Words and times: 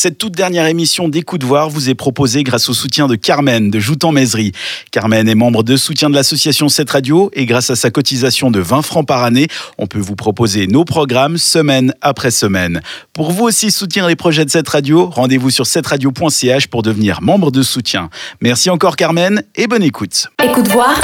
Cette 0.00 0.16
toute 0.16 0.36
dernière 0.36 0.66
émission 0.66 1.08
d'Écoute 1.08 1.42
Voir 1.42 1.70
vous 1.70 1.90
est 1.90 1.96
proposée 1.96 2.44
grâce 2.44 2.68
au 2.68 2.72
soutien 2.72 3.08
de 3.08 3.16
Carmen 3.16 3.68
de 3.68 3.80
Joutan-Mézerie. 3.80 4.52
Carmen 4.92 5.28
est 5.28 5.34
membre 5.34 5.64
de 5.64 5.76
soutien 5.76 6.08
de 6.08 6.14
l'association 6.14 6.68
7 6.68 6.88
Radio 6.88 7.32
et 7.32 7.46
grâce 7.46 7.70
à 7.70 7.74
sa 7.74 7.90
cotisation 7.90 8.52
de 8.52 8.60
20 8.60 8.82
francs 8.82 9.04
par 9.04 9.24
année, 9.24 9.48
on 9.76 9.88
peut 9.88 9.98
vous 9.98 10.14
proposer 10.14 10.68
nos 10.68 10.84
programmes 10.84 11.36
semaine 11.36 11.92
après 12.00 12.30
semaine. 12.30 12.80
Pour 13.12 13.32
vous 13.32 13.42
aussi 13.42 13.72
soutenir 13.72 14.06
les 14.06 14.14
projets 14.14 14.44
de 14.44 14.50
7 14.50 14.68
Radio, 14.68 15.06
rendez-vous 15.06 15.50
sur 15.50 15.64
7radio.ch 15.64 16.68
pour 16.68 16.82
devenir 16.82 17.20
membre 17.20 17.50
de 17.50 17.64
soutien. 17.64 18.08
Merci 18.40 18.70
encore 18.70 18.94
Carmen 18.94 19.42
et 19.56 19.66
bonne 19.66 19.82
écoute. 19.82 20.28
Écoute 20.40 20.68
Voir, 20.68 20.94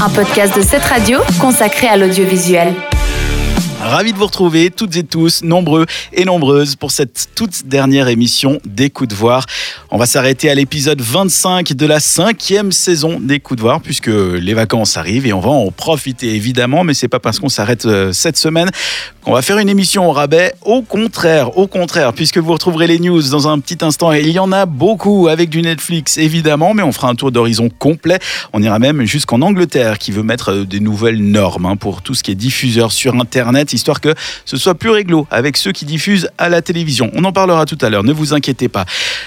un 0.00 0.08
podcast 0.08 0.56
de 0.56 0.62
7 0.62 0.82
Radio 0.82 1.20
consacré 1.38 1.86
à 1.86 1.96
l'audiovisuel. 1.96 2.74
Ravi 3.82 4.12
de 4.12 4.16
vous 4.16 4.26
retrouver 4.26 4.70
toutes 4.70 4.94
et 4.94 5.02
tous, 5.02 5.42
nombreux 5.42 5.86
et 6.12 6.24
nombreuses, 6.24 6.76
pour 6.76 6.92
cette 6.92 7.30
toute 7.34 7.66
dernière 7.66 8.06
émission 8.06 8.60
des 8.64 8.90
Coups 8.90 9.10
de 9.10 9.14
Voir. 9.14 9.44
On 9.90 9.98
va 9.98 10.06
s'arrêter 10.06 10.48
à 10.48 10.54
l'épisode 10.54 11.00
25 11.00 11.72
de 11.72 11.86
la 11.86 11.98
cinquième 11.98 12.70
saison 12.70 13.18
des 13.18 13.40
Coups 13.40 13.58
de 13.58 13.62
Voir, 13.62 13.80
puisque 13.80 14.06
les 14.06 14.54
vacances 14.54 14.96
arrivent 14.96 15.26
et 15.26 15.32
on 15.32 15.40
va 15.40 15.50
en 15.50 15.72
profiter 15.72 16.32
évidemment, 16.34 16.84
mais 16.84 16.94
c'est 16.94 17.08
pas 17.08 17.18
parce 17.18 17.40
qu'on 17.40 17.48
s'arrête 17.48 17.84
euh, 17.84 18.12
cette 18.12 18.36
semaine 18.36 18.70
qu'on 19.24 19.32
va 19.32 19.42
faire 19.42 19.58
une 19.58 19.68
émission 19.68 20.08
au 20.08 20.12
rabais. 20.12 20.54
Au 20.62 20.82
contraire, 20.82 21.56
au 21.58 21.66
contraire, 21.66 22.12
puisque 22.12 22.38
vous 22.38 22.52
retrouverez 22.52 22.86
les 22.86 22.98
news 22.98 23.22
dans 23.30 23.48
un 23.48 23.58
petit 23.58 23.84
instant, 23.84 24.12
et 24.12 24.20
il 24.20 24.30
y 24.30 24.38
en 24.38 24.52
a 24.52 24.64
beaucoup 24.64 25.28
avec 25.28 25.50
du 25.50 25.60
Netflix 25.60 26.18
évidemment, 26.18 26.72
mais 26.74 26.82
on 26.82 26.92
fera 26.92 27.08
un 27.08 27.14
tour 27.14 27.32
d'horizon 27.32 27.68
complet. 27.68 28.18
On 28.52 28.62
ira 28.62 28.78
même 28.78 29.04
jusqu'en 29.04 29.42
Angleterre, 29.42 29.98
qui 29.98 30.12
veut 30.12 30.22
mettre 30.22 30.52
euh, 30.52 30.64
des 30.64 30.80
nouvelles 30.80 31.22
normes 31.22 31.66
hein, 31.66 31.76
pour 31.76 32.02
tout 32.02 32.14
ce 32.14 32.22
qui 32.22 32.30
est 32.30 32.36
diffuseur 32.36 32.92
sur 32.92 33.14
Internet 33.16 33.71
histoire 33.72 34.00
que 34.00 34.14
ce 34.44 34.56
soit 34.56 34.74
plus 34.74 34.90
réglo 34.90 35.26
avec 35.30 35.56
ceux 35.56 35.72
qui 35.72 35.84
diffusent 35.84 36.28
à 36.38 36.48
la 36.48 36.62
télévision. 36.62 37.10
On 37.14 37.24
en 37.24 37.32
parlera 37.32 37.66
tout 37.66 37.78
à 37.80 37.90
l'heure, 37.90 38.04
ne 38.04 38.12
vous 38.12 38.34
inquiétez 38.34 38.68
pas. 38.68 38.84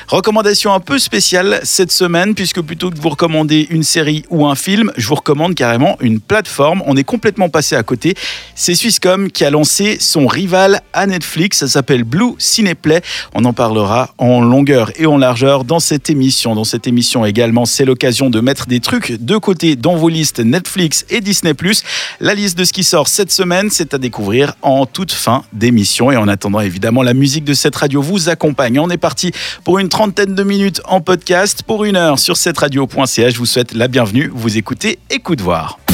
Recommandation 0.08 0.73
un 0.73 0.80
peu 0.80 0.99
spéciale 0.99 1.59
cette 1.63 1.91
semaine, 1.91 2.35
puisque 2.35 2.62
plutôt 2.62 2.90
que 2.90 2.96
de 2.96 3.02
vous 3.02 3.10
recommander 3.10 3.68
une 3.70 3.84
série 3.84 4.26
ou 4.29 4.46
un 4.46 4.55
film, 4.55 4.91
je 4.98 5.07
vous 5.07 5.15
recommande 5.15 5.55
carrément 5.55 5.98
une 6.02 6.20
plateforme. 6.20 6.84
On 6.85 6.96
est 6.96 7.04
complètement 7.04 7.49
passé 7.49 7.76
à 7.76 7.84
côté. 7.84 8.15
C'est 8.55 8.76
Swisscom 8.76 9.32
qui 9.32 9.43
a 9.46 9.49
lancé 9.49 9.98
son 9.99 10.27
rival 10.27 10.82
à 10.93 11.07
Netflix. 11.07 11.59
Ça 11.59 11.68
s'appelle 11.68 12.04
Blue 12.04 12.34
Cineplay. 12.37 13.02
On 13.34 13.46
en 13.46 13.54
parlera 13.54 14.13
en 14.18 14.41
longueur 14.41 14.91
et 14.98 15.05
en 15.05 15.18
largeur 15.18 15.63
dans 15.63 15.80
cette 15.80 16.09
émission. 16.09 16.55
Dans 16.55 16.63
cette 16.63 16.87
émission 16.87 17.26
également, 17.26 17.65
c'est 17.65 17.85
l'occasion 17.85 18.30
de 18.30 18.40
mettre 18.40 18.68
des 18.68 18.80
trucs 18.80 19.12
de 19.13 19.37
côté 19.37 19.76
dans 19.76 19.96
vos 19.96 20.09
listes 20.09 20.40
Netflix 20.40 21.05
et 21.09 21.21
Disney+. 21.21 21.54
La 22.20 22.34
liste 22.34 22.57
de 22.57 22.63
ce 22.63 22.74
qui 22.74 22.84
sort 22.84 23.07
cette 23.07 23.32
semaine, 23.32 23.70
c'est 23.71 23.93
à 23.93 23.98
découvrir 23.98 24.34
en 24.61 24.85
toute 24.85 25.11
fin 25.11 25.43
d'émission. 25.53 26.11
Et 26.11 26.17
en 26.17 26.27
attendant, 26.27 26.59
évidemment, 26.59 27.03
la 27.03 27.13
musique 27.13 27.43
de 27.43 27.53
cette 27.53 27.75
radio 27.75 28.01
vous 28.01 28.29
accompagne. 28.29 28.79
On 28.79 28.89
est 28.89 28.97
parti 28.97 29.31
pour 29.63 29.79
une 29.79 29.89
trentaine 29.89 30.35
de 30.35 30.43
minutes 30.43 30.81
en 30.85 31.01
podcast, 31.01 31.63
pour 31.63 31.85
une 31.85 31.95
heure 31.95 32.19
sur 32.19 32.37
cette 32.37 32.57
radio.ch. 32.57 33.33
Je 33.33 33.37
vous 33.37 33.45
souhaite 33.45 33.73
la 33.73 33.87
bienvenue. 33.87 34.31
Vous 34.33 34.57
écoutez 34.57 34.99
Écoute 35.09 35.41
Voir. 35.41 35.84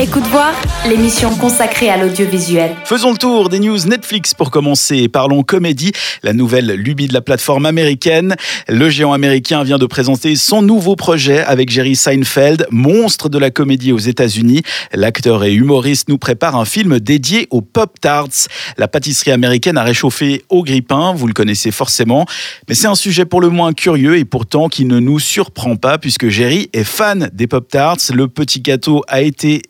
Écoute 0.00 0.24
voir 0.24 0.52
l'émission 0.88 1.32
consacrée 1.36 1.88
à 1.88 1.96
l'audiovisuel. 1.96 2.74
Faisons 2.84 3.12
le 3.12 3.16
tour 3.16 3.48
des 3.48 3.60
news 3.60 3.78
Netflix 3.86 4.34
pour 4.34 4.50
commencer. 4.50 5.06
Parlons 5.06 5.44
comédie, 5.44 5.92
la 6.24 6.32
nouvelle 6.32 6.72
lubie 6.72 7.06
de 7.06 7.14
la 7.14 7.20
plateforme 7.20 7.64
américaine. 7.64 8.34
Le 8.68 8.90
géant 8.90 9.12
américain 9.12 9.62
vient 9.62 9.78
de 9.78 9.86
présenter 9.86 10.34
son 10.34 10.62
nouveau 10.62 10.96
projet 10.96 11.44
avec 11.44 11.70
Jerry 11.70 11.94
Seinfeld, 11.94 12.66
monstre 12.72 13.28
de 13.28 13.38
la 13.38 13.52
comédie 13.52 13.92
aux 13.92 13.98
États-Unis. 13.98 14.62
L'acteur 14.92 15.44
et 15.44 15.54
humoriste 15.54 16.08
nous 16.08 16.18
prépare 16.18 16.56
un 16.56 16.64
film 16.64 16.98
dédié 16.98 17.46
aux 17.50 17.62
Pop 17.62 18.00
Tarts. 18.00 18.48
La 18.76 18.88
pâtisserie 18.88 19.30
américaine 19.30 19.78
a 19.78 19.84
réchauffé 19.84 20.42
au 20.48 20.64
grippin, 20.64 21.14
vous 21.14 21.28
le 21.28 21.34
connaissez 21.34 21.70
forcément, 21.70 22.26
mais 22.68 22.74
c'est 22.74 22.88
un 22.88 22.96
sujet 22.96 23.26
pour 23.26 23.40
le 23.40 23.48
moins 23.48 23.72
curieux 23.72 24.18
et 24.18 24.24
pourtant 24.24 24.68
qui 24.68 24.86
ne 24.86 24.98
nous 24.98 25.20
surprend 25.20 25.76
pas 25.76 25.98
puisque 25.98 26.28
Jerry 26.28 26.68
est 26.72 26.82
fan 26.82 27.30
des 27.32 27.46
Pop 27.46 27.68
Tarts. 27.68 28.10
Le 28.12 28.26
petit 28.26 28.60
gâteau 28.60 29.04
a 29.06 29.22
été 29.22 29.62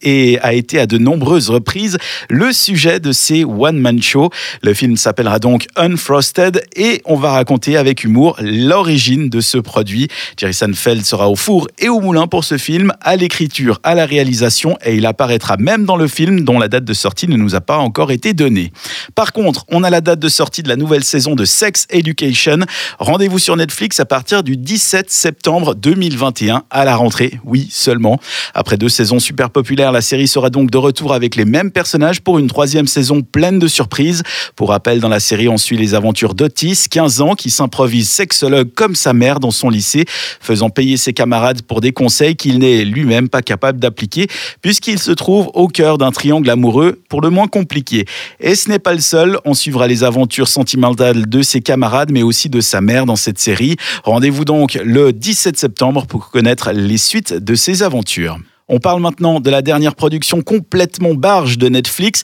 a 0.43 0.53
été 0.53 0.79
à 0.79 0.87
de 0.87 0.99
nombreuses 0.99 1.51
reprises 1.51 1.99
le 2.29 2.53
sujet 2.53 3.01
de 3.01 3.13
ces 3.13 3.45
one-man 3.45 4.03
shows. 4.03 4.31
Le 4.63 4.75
film 4.75 4.97
s'appellera 4.97 5.39
donc 5.39 5.67
Unfrosted 5.77 6.65
et 6.77 7.03
on 7.05 7.17
va 7.17 7.33
raconter 7.33 7.77
avec 7.77 8.05
humour 8.05 8.37
l'origine 8.41 9.29
de 9.29 9.41
ce 9.41 9.59
produit. 9.59 10.09
Jerry 10.37 10.55
Seinfeld 10.55 11.05
sera 11.05 11.29
au 11.29 11.37
four 11.37 11.69
et 11.79 11.89
au 11.89 12.01
moulin 12.01 12.27
pour 12.27 12.45
ce 12.45 12.59
film, 12.59 12.93
à 13.01 13.17
l'écriture, 13.17 13.81
à 13.83 13.95
la 13.95 14.07
réalisation 14.07 14.77
et 14.85 14.95
il 14.95 15.07
apparaîtra 15.07 15.57
même 15.57 15.85
dans 15.85 15.97
le 15.97 16.09
film 16.09 16.45
dont 16.45 16.59
la 16.59 16.69
date 16.69 16.85
de 16.85 16.95
sortie 16.95 17.29
ne 17.29 17.37
nous 17.37 17.55
a 17.55 17.61
pas 17.61 17.79
encore 17.79 18.11
été 18.11 18.35
donnée. 18.35 18.73
Par 19.15 19.33
contre, 19.33 19.65
on 19.69 19.83
a 19.85 19.91
la 19.91 20.01
date 20.01 20.21
de 20.21 20.29
sortie 20.29 20.63
de 20.63 20.69
la 20.69 20.77
nouvelle 20.77 21.05
saison 21.05 21.35
de 21.35 21.45
Sex 21.45 21.87
Education. 21.91 22.59
Rendez-vous 22.99 23.39
sur 23.39 23.57
Netflix 23.57 24.01
à 24.01 24.05
partir 24.05 24.43
du 24.43 24.57
17 24.57 25.11
septembre 25.11 25.75
2021 25.75 26.65
à 26.71 26.85
la 26.85 26.97
rentrée. 26.97 27.39
Oui, 27.45 27.69
seulement. 27.71 28.21
Après 28.55 28.77
deux 28.77 28.89
saisons 28.89 29.19
super 29.19 29.51
populaires, 29.51 29.93
la 29.93 30.01
série 30.05 30.29
sera 30.29 30.51
donc 30.51 30.71
de 30.71 30.79
retour 30.79 31.13
avec 31.13 31.35
les 31.35 31.45
mêmes 31.45 31.73
personnages 31.73 32.21
pour 32.21 32.39
une 32.39 32.47
troisième 32.47 32.87
saison 32.87 33.23
pleine 33.23 33.59
de 33.59 33.67
surprises. 33.67 34.23
Pour 34.55 34.69
rappel, 34.69 35.01
dans 35.01 35.09
la 35.09 35.19
série, 35.19 35.49
on 35.49 35.59
suit 35.59 35.77
les 35.77 35.95
aventures 35.95 36.35
d'Otis, 36.35 36.87
15 36.89 37.21
ans, 37.21 37.35
qui 37.35 37.51
s'improvise 37.51 38.09
sexologue 38.09 38.73
comme 38.73 38.95
sa 38.95 39.13
mère 39.13 39.41
dans 39.41 39.51
son 39.51 39.69
lycée, 39.69 40.05
faisant 40.41 40.71
payer 40.71 40.97
ses 40.97 41.13
camarades 41.13 41.63
pour 41.63 41.81
des 41.81 41.91
conseils 41.91 42.37
qu'il 42.37 42.61
n'est 42.61 42.85
lui-même 42.85 43.29
pas 43.29 43.43
capable 43.43 43.81
d'appliquer, 43.81 44.29
puisqu'il 44.63 45.01
se 45.01 45.11
trouve 45.11 45.51
au 45.55 45.67
cœur 45.67 45.99
d'un 45.99 46.13
triangle 46.13 46.49
amoureux 46.49 47.03
pour 47.09 47.21
le 47.21 47.31
moins 47.31 47.49
compliqué. 47.49 48.05
Et 48.39 48.55
ce 48.55 48.69
n'est 48.69 48.79
pas 48.79 48.95
le 48.95 49.01
seul, 49.01 49.39
on 49.45 49.55
suivra 49.55 49.89
les 49.89 50.05
aventures 50.05 50.49
sentimentales 50.49 51.29
de 51.29 51.43
ses 51.43 51.61
camarades, 51.61 52.13
mais 52.13 52.23
aussi 52.23 52.49
de 52.49 52.61
sa 52.61 52.81
mère 52.81 53.07
dans 53.07 53.17
cette 53.17 53.41
série. 53.41 53.77
Rendez-vous 54.05 54.45
donc 54.45 54.75
le 54.85 55.13
17 55.13 55.57
septembre 55.57 56.07
pour 56.07 56.31
connaître 56.31 56.71
les 56.73 56.99
suites 56.99 57.33
de 57.33 57.55
ses 57.55 57.83
aventures. 57.83 58.39
On 58.69 58.79
parle 58.79 59.01
maintenant 59.01 59.41
de 59.41 59.51
la 59.51 59.61
dernière 59.61 59.95
production 59.95 60.41
complètement 60.41 61.15
barge 61.15 61.59
de 61.59 61.69
Netflix. 61.69 62.23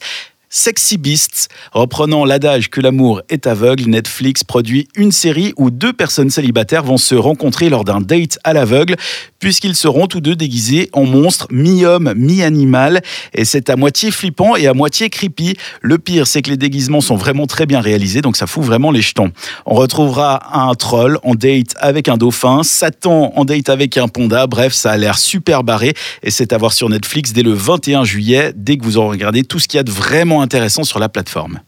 Sexy 0.53 0.97
Beasts. 0.97 1.47
Reprenant 1.71 2.25
l'adage 2.25 2.69
que 2.69 2.81
l'amour 2.81 3.21
est 3.29 3.47
aveugle, 3.47 3.85
Netflix 3.85 4.43
produit 4.43 4.89
une 4.95 5.13
série 5.13 5.53
où 5.55 5.71
deux 5.71 5.93
personnes 5.93 6.29
célibataires 6.29 6.83
vont 6.83 6.97
se 6.97 7.15
rencontrer 7.15 7.69
lors 7.69 7.85
d'un 7.85 8.01
date 8.01 8.37
à 8.43 8.51
l'aveugle, 8.51 8.97
puisqu'ils 9.39 9.77
seront 9.77 10.07
tous 10.07 10.19
deux 10.19 10.35
déguisés 10.35 10.89
en 10.91 11.05
monstres 11.05 11.47
mi-homme, 11.51 12.13
mi-animal. 12.17 13.01
Et 13.33 13.45
c'est 13.45 13.69
à 13.69 13.77
moitié 13.77 14.11
flippant 14.11 14.57
et 14.57 14.67
à 14.67 14.73
moitié 14.73 15.09
creepy. 15.09 15.55
Le 15.81 15.97
pire, 15.97 16.27
c'est 16.27 16.41
que 16.41 16.49
les 16.49 16.57
déguisements 16.57 16.99
sont 16.99 17.15
vraiment 17.15 17.47
très 17.47 17.65
bien 17.65 17.79
réalisés, 17.79 18.21
donc 18.21 18.35
ça 18.35 18.45
fout 18.45 18.65
vraiment 18.65 18.91
les 18.91 19.01
jetons. 19.01 19.31
On 19.65 19.75
retrouvera 19.75 20.69
un 20.69 20.75
troll 20.75 21.17
en 21.23 21.33
date 21.33 21.75
avec 21.77 22.09
un 22.09 22.17
dauphin, 22.17 22.63
Satan 22.63 23.31
en 23.37 23.45
date 23.45 23.69
avec 23.69 23.95
un 23.95 24.09
panda. 24.09 24.47
Bref, 24.47 24.73
ça 24.73 24.91
a 24.91 24.97
l'air 24.97 25.17
super 25.17 25.63
barré 25.63 25.93
et 26.23 26.29
c'est 26.29 26.51
à 26.51 26.57
voir 26.57 26.73
sur 26.73 26.89
Netflix 26.89 27.31
dès 27.31 27.43
le 27.43 27.53
21 27.53 28.03
juillet, 28.03 28.51
dès 28.53 28.75
que 28.75 28.83
vous 28.83 28.97
aurez 28.97 29.11
regardé 29.11 29.43
tout 29.43 29.57
ce 29.57 29.69
qu'il 29.69 29.77
y 29.77 29.79
a 29.79 29.83
de 29.83 29.91
vraiment 29.91 30.40
intéressant 30.41 30.83
sur 30.83 30.99
la 30.99 31.09
plateforme. 31.09 31.59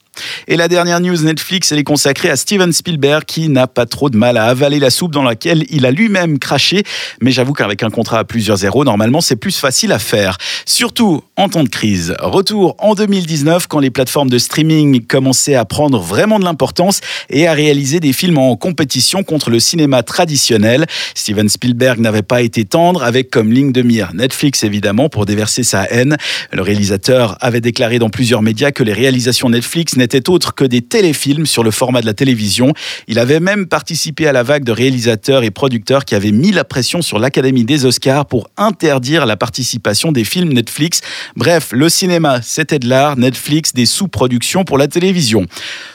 Et 0.47 0.55
la 0.55 0.67
dernière 0.67 0.99
news 0.99 1.21
Netflix, 1.21 1.71
elle 1.71 1.79
est 1.79 1.83
consacrée 1.83 2.29
à 2.29 2.35
Steven 2.35 2.71
Spielberg 2.71 3.23
qui 3.25 3.49
n'a 3.49 3.67
pas 3.67 3.85
trop 3.85 4.09
de 4.09 4.17
mal 4.17 4.37
à 4.37 4.45
avaler 4.45 4.79
la 4.79 4.89
soupe 4.89 5.11
dans 5.11 5.23
laquelle 5.23 5.65
il 5.69 5.85
a 5.85 5.91
lui-même 5.91 6.39
craché. 6.39 6.83
Mais 7.21 7.31
j'avoue 7.31 7.53
qu'avec 7.53 7.83
un 7.83 7.89
contrat 7.89 8.19
à 8.19 8.23
plusieurs 8.23 8.57
zéros, 8.57 8.83
normalement, 8.83 9.21
c'est 9.21 9.35
plus 9.35 9.57
facile 9.57 9.91
à 9.91 9.99
faire. 9.99 10.37
Surtout 10.65 11.23
en 11.37 11.49
temps 11.49 11.63
de 11.63 11.69
crise. 11.69 12.15
Retour 12.19 12.75
en 12.79 12.95
2019 12.95 13.67
quand 13.67 13.79
les 13.79 13.89
plateformes 13.89 14.29
de 14.29 14.37
streaming 14.37 15.05
commençaient 15.05 15.55
à 15.55 15.65
prendre 15.65 15.99
vraiment 15.99 16.39
de 16.39 16.45
l'importance 16.45 17.01
et 17.29 17.47
à 17.47 17.53
réaliser 17.53 17.99
des 17.99 18.13
films 18.13 18.37
en 18.37 18.55
compétition 18.55 19.23
contre 19.23 19.49
le 19.49 19.59
cinéma 19.59 20.03
traditionnel. 20.03 20.85
Steven 21.15 21.49
Spielberg 21.49 21.99
n'avait 21.99 22.21
pas 22.21 22.41
été 22.41 22.65
tendre 22.65 23.03
avec 23.03 23.29
comme 23.29 23.51
ligne 23.51 23.71
de 23.71 23.81
mire 23.81 24.11
Netflix 24.13 24.63
évidemment 24.63 25.09
pour 25.09 25.25
déverser 25.25 25.63
sa 25.63 25.83
haine. 25.85 26.17
Le 26.51 26.61
réalisateur 26.61 27.37
avait 27.41 27.61
déclaré 27.61 27.99
dans 27.99 28.09
plusieurs 28.09 28.41
médias 28.41 28.71
que 28.71 28.83
les 28.83 28.93
réalisations 28.93 29.49
Netflix 29.49 29.95
n'était 30.03 30.29
autre 30.29 30.53
que 30.53 30.65
des 30.65 30.81
téléfilms 30.81 31.45
sur 31.45 31.63
le 31.63 31.71
format 31.71 32.01
de 32.01 32.05
la 32.05 32.13
télévision. 32.13 32.73
Il 33.07 33.19
avait 33.19 33.39
même 33.39 33.65
participé 33.67 34.27
à 34.27 34.31
la 34.31 34.43
vague 34.43 34.63
de 34.63 34.71
réalisateurs 34.71 35.43
et 35.43 35.51
producteurs 35.51 36.05
qui 36.05 36.13
avaient 36.13 36.31
mis 36.31 36.51
la 36.51 36.63
pression 36.63 37.01
sur 37.01 37.19
l'Académie 37.19 37.63
des 37.63 37.85
Oscars 37.85 38.25
pour 38.25 38.49
interdire 38.57 39.25
la 39.25 39.37
participation 39.37 40.11
des 40.11 40.23
films 40.25 40.53
Netflix. 40.53 41.01
Bref, 41.35 41.69
le 41.71 41.89
cinéma, 41.89 42.41
c'était 42.41 42.79
de 42.79 42.87
l'art, 42.87 43.17
Netflix, 43.17 43.73
des 43.73 43.85
sous-productions 43.85 44.65
pour 44.65 44.77
la 44.77 44.87
télévision. 44.87 45.45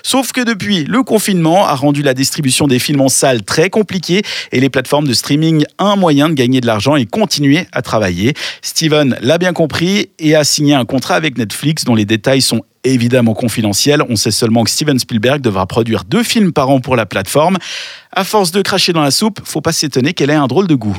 Sauf 0.02 0.32
que 0.32 0.40
depuis, 0.40 0.84
le 0.84 1.02
confinement 1.02 1.66
a 1.66 1.74
rendu 1.74 2.02
la 2.02 2.14
distribution 2.14 2.66
des 2.66 2.78
films 2.78 3.02
en 3.02 3.08
salle 3.08 3.42
très 3.42 3.68
compliquée 3.68 4.22
et 4.52 4.60
les 4.60 4.70
plateformes 4.70 5.06
de 5.06 5.14
streaming 5.14 5.64
un 5.78 5.96
moyen 5.96 6.28
de 6.28 6.34
gagner 6.34 6.60
de 6.60 6.66
l'argent 6.66 6.96
et 6.96 7.04
continuer 7.04 7.66
à 7.72 7.82
travailler. 7.82 8.32
Steven 8.62 9.18
l'a 9.20 9.38
bien 9.38 9.52
compris 9.52 10.08
et 10.18 10.34
a 10.34 10.44
signé 10.44 10.74
un 10.74 10.84
contrat 10.84 11.14
avec 11.14 11.36
Netflix 11.36 11.84
dont 11.84 11.94
les 11.94 12.06
détails 12.06 12.42
sont 12.42 12.62
évidemment 12.84 13.34
confidentiel. 13.34 14.02
On 14.08 14.16
sait 14.16 14.30
seulement 14.30 14.64
que 14.64 14.70
Steven 14.70 14.98
Spielberg 14.98 15.40
devra 15.40 15.66
produire 15.66 16.04
deux 16.04 16.22
films 16.22 16.52
par 16.52 16.70
an 16.70 16.80
pour 16.80 16.96
la 16.96 17.06
plateforme. 17.06 17.58
À 18.12 18.24
force 18.24 18.50
de 18.50 18.62
cracher 18.62 18.92
dans 18.92 19.02
la 19.02 19.10
soupe, 19.10 19.40
faut 19.44 19.60
pas 19.60 19.72
s'étonner 19.72 20.12
qu'elle 20.12 20.30
ait 20.30 20.34
un 20.34 20.46
drôle 20.46 20.66
de 20.66 20.74
goût. 20.74 20.96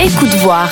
Écoute 0.00 0.34
voir. 0.36 0.70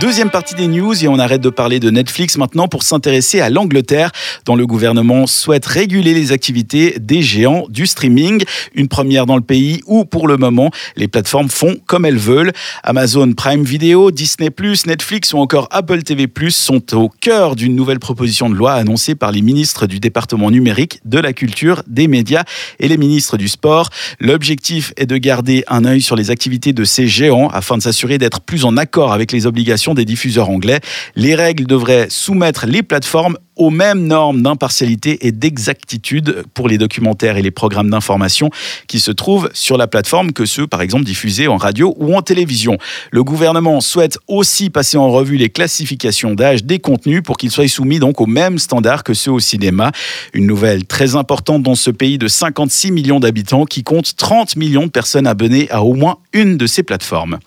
Deuxième 0.00 0.30
partie 0.30 0.54
des 0.54 0.68
news 0.68 0.94
et 1.02 1.08
on 1.08 1.18
arrête 1.18 1.40
de 1.40 1.50
parler 1.50 1.80
de 1.80 1.90
Netflix 1.90 2.38
maintenant 2.38 2.68
pour 2.68 2.84
s'intéresser 2.84 3.40
à 3.40 3.50
l'Angleterre 3.50 4.12
dont 4.44 4.54
le 4.54 4.64
gouvernement 4.64 5.26
souhaite 5.26 5.66
réguler 5.66 6.14
les 6.14 6.30
activités 6.30 6.94
des 7.00 7.20
géants 7.20 7.64
du 7.68 7.84
streaming. 7.84 8.44
Une 8.74 8.86
première 8.86 9.26
dans 9.26 9.34
le 9.34 9.42
pays 9.42 9.80
où 9.86 10.04
pour 10.04 10.28
le 10.28 10.36
moment 10.36 10.70
les 10.94 11.08
plateformes 11.08 11.48
font 11.48 11.78
comme 11.86 12.04
elles 12.04 12.16
veulent. 12.16 12.52
Amazon 12.84 13.32
Prime 13.32 13.64
Video, 13.64 14.12
Disney+, 14.12 14.50
Netflix 14.86 15.32
ou 15.32 15.38
encore 15.38 15.66
Apple 15.72 16.04
TV+, 16.04 16.28
sont 16.50 16.94
au 16.94 17.08
cœur 17.08 17.56
d'une 17.56 17.74
nouvelle 17.74 17.98
proposition 17.98 18.48
de 18.48 18.54
loi 18.54 18.74
annoncée 18.74 19.16
par 19.16 19.32
les 19.32 19.42
ministres 19.42 19.88
du 19.88 19.98
département 19.98 20.52
numérique, 20.52 21.00
de 21.06 21.18
la 21.18 21.32
culture, 21.32 21.82
des 21.88 22.06
médias 22.06 22.44
et 22.78 22.86
les 22.86 22.98
ministres 22.98 23.36
du 23.36 23.48
sport. 23.48 23.90
L'objectif 24.20 24.92
est 24.96 25.06
de 25.06 25.16
garder 25.16 25.64
un 25.66 25.84
œil 25.84 26.02
sur 26.02 26.14
les 26.14 26.30
activités 26.30 26.72
de 26.72 26.84
ces 26.84 27.08
géants 27.08 27.48
afin 27.48 27.76
de 27.76 27.82
s'assurer 27.82 28.18
d'être 28.18 28.42
plus 28.42 28.64
en 28.64 28.76
accord 28.76 29.12
avec 29.12 29.32
les 29.32 29.46
obligations 29.46 29.87
des 29.94 30.04
diffuseurs 30.04 30.50
anglais. 30.50 30.80
Les 31.16 31.34
règles 31.34 31.66
devraient 31.66 32.06
soumettre 32.08 32.66
les 32.66 32.82
plateformes 32.82 33.36
aux 33.58 33.70
mêmes 33.70 34.06
normes 34.06 34.42
d'impartialité 34.42 35.26
et 35.26 35.32
d'exactitude 35.32 36.44
pour 36.54 36.68
les 36.68 36.78
documentaires 36.78 37.36
et 37.36 37.42
les 37.42 37.50
programmes 37.50 37.90
d'information 37.90 38.50
qui 38.86 39.00
se 39.00 39.10
trouvent 39.10 39.50
sur 39.52 39.76
la 39.76 39.86
plateforme 39.86 40.32
que 40.32 40.46
ceux, 40.46 40.66
par 40.66 40.80
exemple, 40.80 41.04
diffusés 41.04 41.48
en 41.48 41.56
radio 41.56 41.94
ou 41.98 42.16
en 42.16 42.22
télévision. 42.22 42.78
Le 43.10 43.22
gouvernement 43.22 43.80
souhaite 43.80 44.18
aussi 44.28 44.70
passer 44.70 44.96
en 44.96 45.10
revue 45.10 45.36
les 45.36 45.50
classifications 45.50 46.34
d'âge 46.34 46.64
des 46.64 46.78
contenus 46.78 47.22
pour 47.22 47.36
qu'ils 47.36 47.50
soient 47.50 47.68
soumis 47.68 47.98
donc 47.98 48.20
aux 48.20 48.26
mêmes 48.26 48.58
standards 48.58 49.04
que 49.04 49.14
ceux 49.14 49.32
au 49.32 49.40
cinéma. 49.40 49.92
Une 50.32 50.46
nouvelle 50.46 50.86
très 50.86 51.16
importante 51.16 51.62
dans 51.62 51.74
ce 51.74 51.90
pays 51.90 52.18
de 52.18 52.28
56 52.28 52.92
millions 52.92 53.20
d'habitants 53.20 53.64
qui 53.64 53.82
compte 53.82 54.16
30 54.16 54.56
millions 54.56 54.86
de 54.86 54.90
personnes 54.90 55.26
abonnées 55.26 55.68
à 55.70 55.82
au 55.82 55.94
moins 55.94 56.18
une 56.32 56.56
de 56.56 56.66
ces 56.66 56.82
plateformes. 56.82 57.38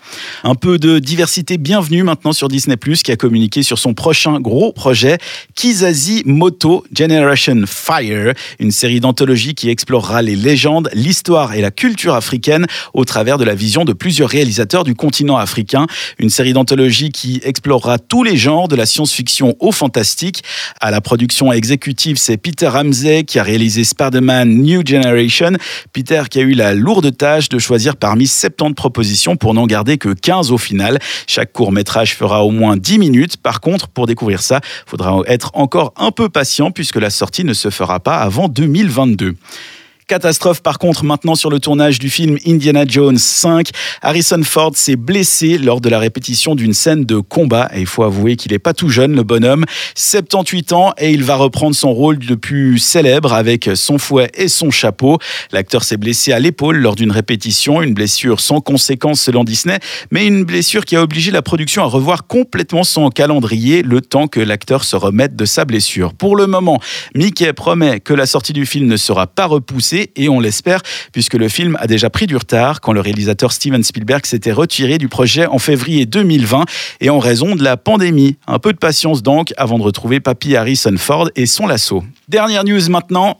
Un 0.44 0.54
peu 0.54 0.78
de 0.78 0.98
diversité 0.98 1.58
bienvenue 1.58 2.02
maintenant 2.02 2.32
sur 2.32 2.48
Disney+, 2.48 2.76
qui 2.76 3.12
a 3.12 3.16
communiqué 3.16 3.62
sur 3.62 3.78
son 3.78 3.94
prochain 3.94 4.40
gros 4.40 4.72
projet, 4.72 5.18
Moto 6.24 6.84
Generation 6.96 7.62
Fire, 7.66 8.34
une 8.58 8.70
série 8.70 9.00
d'anthologies 9.00 9.54
qui 9.54 9.70
explorera 9.70 10.22
les 10.22 10.36
légendes, 10.36 10.90
l'histoire 10.94 11.54
et 11.54 11.60
la 11.60 11.70
culture 11.70 12.14
africaine 12.14 12.66
au 12.94 13.04
travers 13.04 13.38
de 13.38 13.44
la 13.44 13.54
vision 13.54 13.84
de 13.84 13.92
plusieurs 13.92 14.28
réalisateurs 14.28 14.84
du 14.84 14.94
continent 14.94 15.36
africain. 15.36 15.86
Une 16.18 16.30
série 16.30 16.52
d'anthologies 16.52 17.10
qui 17.10 17.40
explorera 17.44 17.98
tous 17.98 18.22
les 18.22 18.36
genres, 18.36 18.68
de 18.68 18.76
la 18.76 18.86
science-fiction 18.86 19.56
au 19.60 19.72
fantastique. 19.72 20.42
À 20.80 20.90
la 20.90 21.00
production 21.00 21.52
exécutive, 21.52 22.16
c'est 22.16 22.36
Peter 22.36 22.68
Ramsey 22.68 23.24
qui 23.24 23.38
a 23.38 23.42
réalisé 23.42 23.84
Spider-Man 23.84 24.48
New 24.48 24.82
Generation. 24.84 25.52
Peter 25.92 26.22
qui 26.30 26.38
a 26.40 26.42
eu 26.42 26.52
la 26.52 26.74
lourde 26.74 27.16
tâche 27.16 27.48
de 27.48 27.58
choisir 27.58 27.96
parmi 27.96 28.26
70 28.26 28.74
propositions 28.74 29.36
pour 29.36 29.54
n'en 29.54 29.66
garder 29.66 29.98
que 29.98 30.12
15 30.12 30.50
au 30.50 30.58
final. 30.58 30.98
Chaque 31.26 31.52
court 31.52 31.72
métrage 31.72 32.14
fera 32.14 32.44
au 32.44 32.50
moins 32.50 32.76
10 32.76 32.98
minutes. 32.98 33.36
Par 33.36 33.60
contre, 33.60 33.88
pour 33.88 34.06
découvrir 34.06 34.42
ça, 34.42 34.60
il 34.86 34.90
faudra 34.90 35.20
être 35.26 35.52
encore 35.54 35.91
un 35.96 36.10
peu 36.10 36.28
patient 36.28 36.70
puisque 36.70 36.96
la 36.96 37.10
sortie 37.10 37.44
ne 37.44 37.54
se 37.54 37.70
fera 37.70 38.00
pas 38.00 38.18
avant 38.18 38.48
2022. 38.48 39.36
Catastrophe 40.08 40.62
par 40.62 40.78
contre 40.78 41.04
maintenant 41.04 41.36
sur 41.36 41.48
le 41.48 41.60
tournage 41.60 41.98
du 41.98 42.10
film 42.10 42.36
Indiana 42.46 42.84
Jones 42.86 43.18
5. 43.18 43.68
Harrison 44.02 44.42
Ford 44.42 44.72
s'est 44.74 44.96
blessé 44.96 45.58
lors 45.58 45.80
de 45.80 45.88
la 45.88 46.00
répétition 46.00 46.54
d'une 46.54 46.74
scène 46.74 47.04
de 47.04 47.18
combat 47.20 47.70
et 47.72 47.80
il 47.80 47.86
faut 47.86 48.02
avouer 48.02 48.36
qu'il 48.36 48.52
n'est 48.52 48.58
pas 48.58 48.74
tout 48.74 48.88
jeune 48.88 49.14
le 49.14 49.22
bonhomme, 49.22 49.64
78 49.94 50.72
ans 50.72 50.92
et 50.98 51.12
il 51.12 51.22
va 51.22 51.36
reprendre 51.36 51.76
son 51.76 51.92
rôle 51.92 52.18
le 52.28 52.36
plus 52.36 52.78
célèbre 52.78 53.32
avec 53.32 53.70
son 53.74 53.96
fouet 53.96 54.30
et 54.34 54.48
son 54.48 54.70
chapeau. 54.70 55.18
L'acteur 55.52 55.84
s'est 55.84 55.96
blessé 55.96 56.32
à 56.32 56.40
l'épaule 56.40 56.78
lors 56.78 56.96
d'une 56.96 57.12
répétition, 57.12 57.80
une 57.80 57.94
blessure 57.94 58.40
sans 58.40 58.60
conséquence 58.60 59.20
selon 59.20 59.44
Disney, 59.44 59.78
mais 60.10 60.26
une 60.26 60.44
blessure 60.44 60.84
qui 60.84 60.96
a 60.96 61.02
obligé 61.02 61.30
la 61.30 61.42
production 61.42 61.82
à 61.82 61.86
revoir 61.86 62.26
complètement 62.26 62.84
son 62.84 63.08
calendrier 63.10 63.82
le 63.82 64.00
temps 64.00 64.26
que 64.26 64.40
l'acteur 64.40 64.82
se 64.82 64.96
remette 64.96 65.36
de 65.36 65.44
sa 65.44 65.64
blessure. 65.64 66.12
Pour 66.12 66.34
le 66.34 66.48
moment, 66.48 66.80
Mickey 67.14 67.52
promet 67.52 68.00
que 68.00 68.14
la 68.14 68.26
sortie 68.26 68.52
du 68.52 68.66
film 68.66 68.88
ne 68.88 68.96
sera 68.96 69.28
pas 69.28 69.46
repoussée 69.46 69.91
et 69.92 70.28
on 70.28 70.40
l'espère 70.40 70.80
puisque 71.12 71.34
le 71.34 71.48
film 71.48 71.76
a 71.80 71.86
déjà 71.86 72.10
pris 72.10 72.26
du 72.26 72.36
retard 72.36 72.80
quand 72.80 72.92
le 72.92 73.00
réalisateur 73.00 73.52
Steven 73.52 73.82
Spielberg 73.82 74.24
s'était 74.26 74.52
retiré 74.52 74.98
du 74.98 75.08
projet 75.08 75.46
en 75.46 75.58
février 75.58 76.06
2020 76.06 76.64
et 77.00 77.10
en 77.10 77.18
raison 77.18 77.54
de 77.54 77.62
la 77.62 77.76
pandémie. 77.76 78.36
Un 78.46 78.58
peu 78.58 78.72
de 78.72 78.78
patience 78.78 79.22
donc 79.22 79.52
avant 79.56 79.78
de 79.78 79.82
retrouver 79.82 80.20
Papy 80.20 80.56
Harrison 80.56 80.94
Ford 80.96 81.28
et 81.36 81.46
son 81.46 81.66
lasso. 81.66 82.02
Dernière 82.28 82.64
news 82.64 82.88
maintenant. 82.88 83.38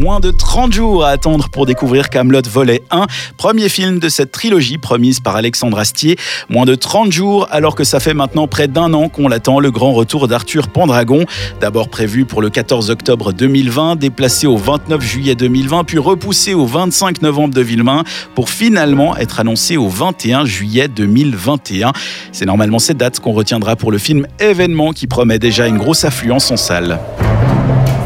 Moins 0.00 0.18
de 0.18 0.30
30 0.30 0.72
jours 0.72 1.04
à 1.04 1.10
attendre 1.10 1.50
pour 1.50 1.66
découvrir 1.66 2.08
Camelot 2.08 2.40
Volet 2.50 2.82
1, 2.90 3.04
premier 3.36 3.68
film 3.68 3.98
de 3.98 4.08
cette 4.08 4.32
trilogie 4.32 4.78
promise 4.78 5.20
par 5.20 5.36
Alexandre 5.36 5.78
Astier. 5.78 6.16
Moins 6.48 6.64
de 6.64 6.74
30 6.74 7.12
jours 7.12 7.46
alors 7.50 7.74
que 7.74 7.84
ça 7.84 8.00
fait 8.00 8.14
maintenant 8.14 8.48
près 8.48 8.66
d'un 8.66 8.94
an 8.94 9.10
qu'on 9.10 9.28
l'attend, 9.28 9.60
le 9.60 9.70
grand 9.70 9.92
retour 9.92 10.26
d'Arthur 10.26 10.68
Pendragon. 10.68 11.26
D'abord 11.60 11.90
prévu 11.90 12.24
pour 12.24 12.40
le 12.40 12.48
14 12.48 12.88
octobre 12.88 13.34
2020, 13.34 13.96
déplacé 13.96 14.46
au 14.46 14.56
29 14.56 15.02
juillet 15.02 15.34
2020, 15.34 15.84
puis 15.84 15.98
repoussé 15.98 16.54
au 16.54 16.64
25 16.64 17.20
novembre 17.20 17.52
2020 17.52 18.04
pour 18.34 18.48
finalement 18.48 19.18
être 19.18 19.38
annoncé 19.38 19.76
au 19.76 19.88
21 19.88 20.46
juillet 20.46 20.88
2021. 20.88 21.92
C'est 22.32 22.46
normalement 22.46 22.78
cette 22.78 22.96
date 22.96 23.20
qu'on 23.20 23.32
retiendra 23.32 23.76
pour 23.76 23.92
le 23.92 23.98
film 23.98 24.26
événement 24.38 24.92
qui 24.92 25.06
promet 25.06 25.38
déjà 25.38 25.66
une 25.66 25.76
grosse 25.76 26.06
affluence 26.06 26.50
en 26.50 26.56
salle. 26.56 26.98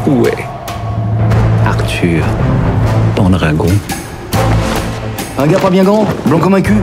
Où 0.07 0.25
Arthur 1.95 2.25
Pendragon. 3.15 3.67
Un 5.37 5.47
gars 5.47 5.59
pas 5.59 5.69
bien 5.69 5.83
grand, 5.83 6.05
blanc 6.25 6.39
comme 6.39 6.55
un 6.55 6.61
cul. 6.61 6.81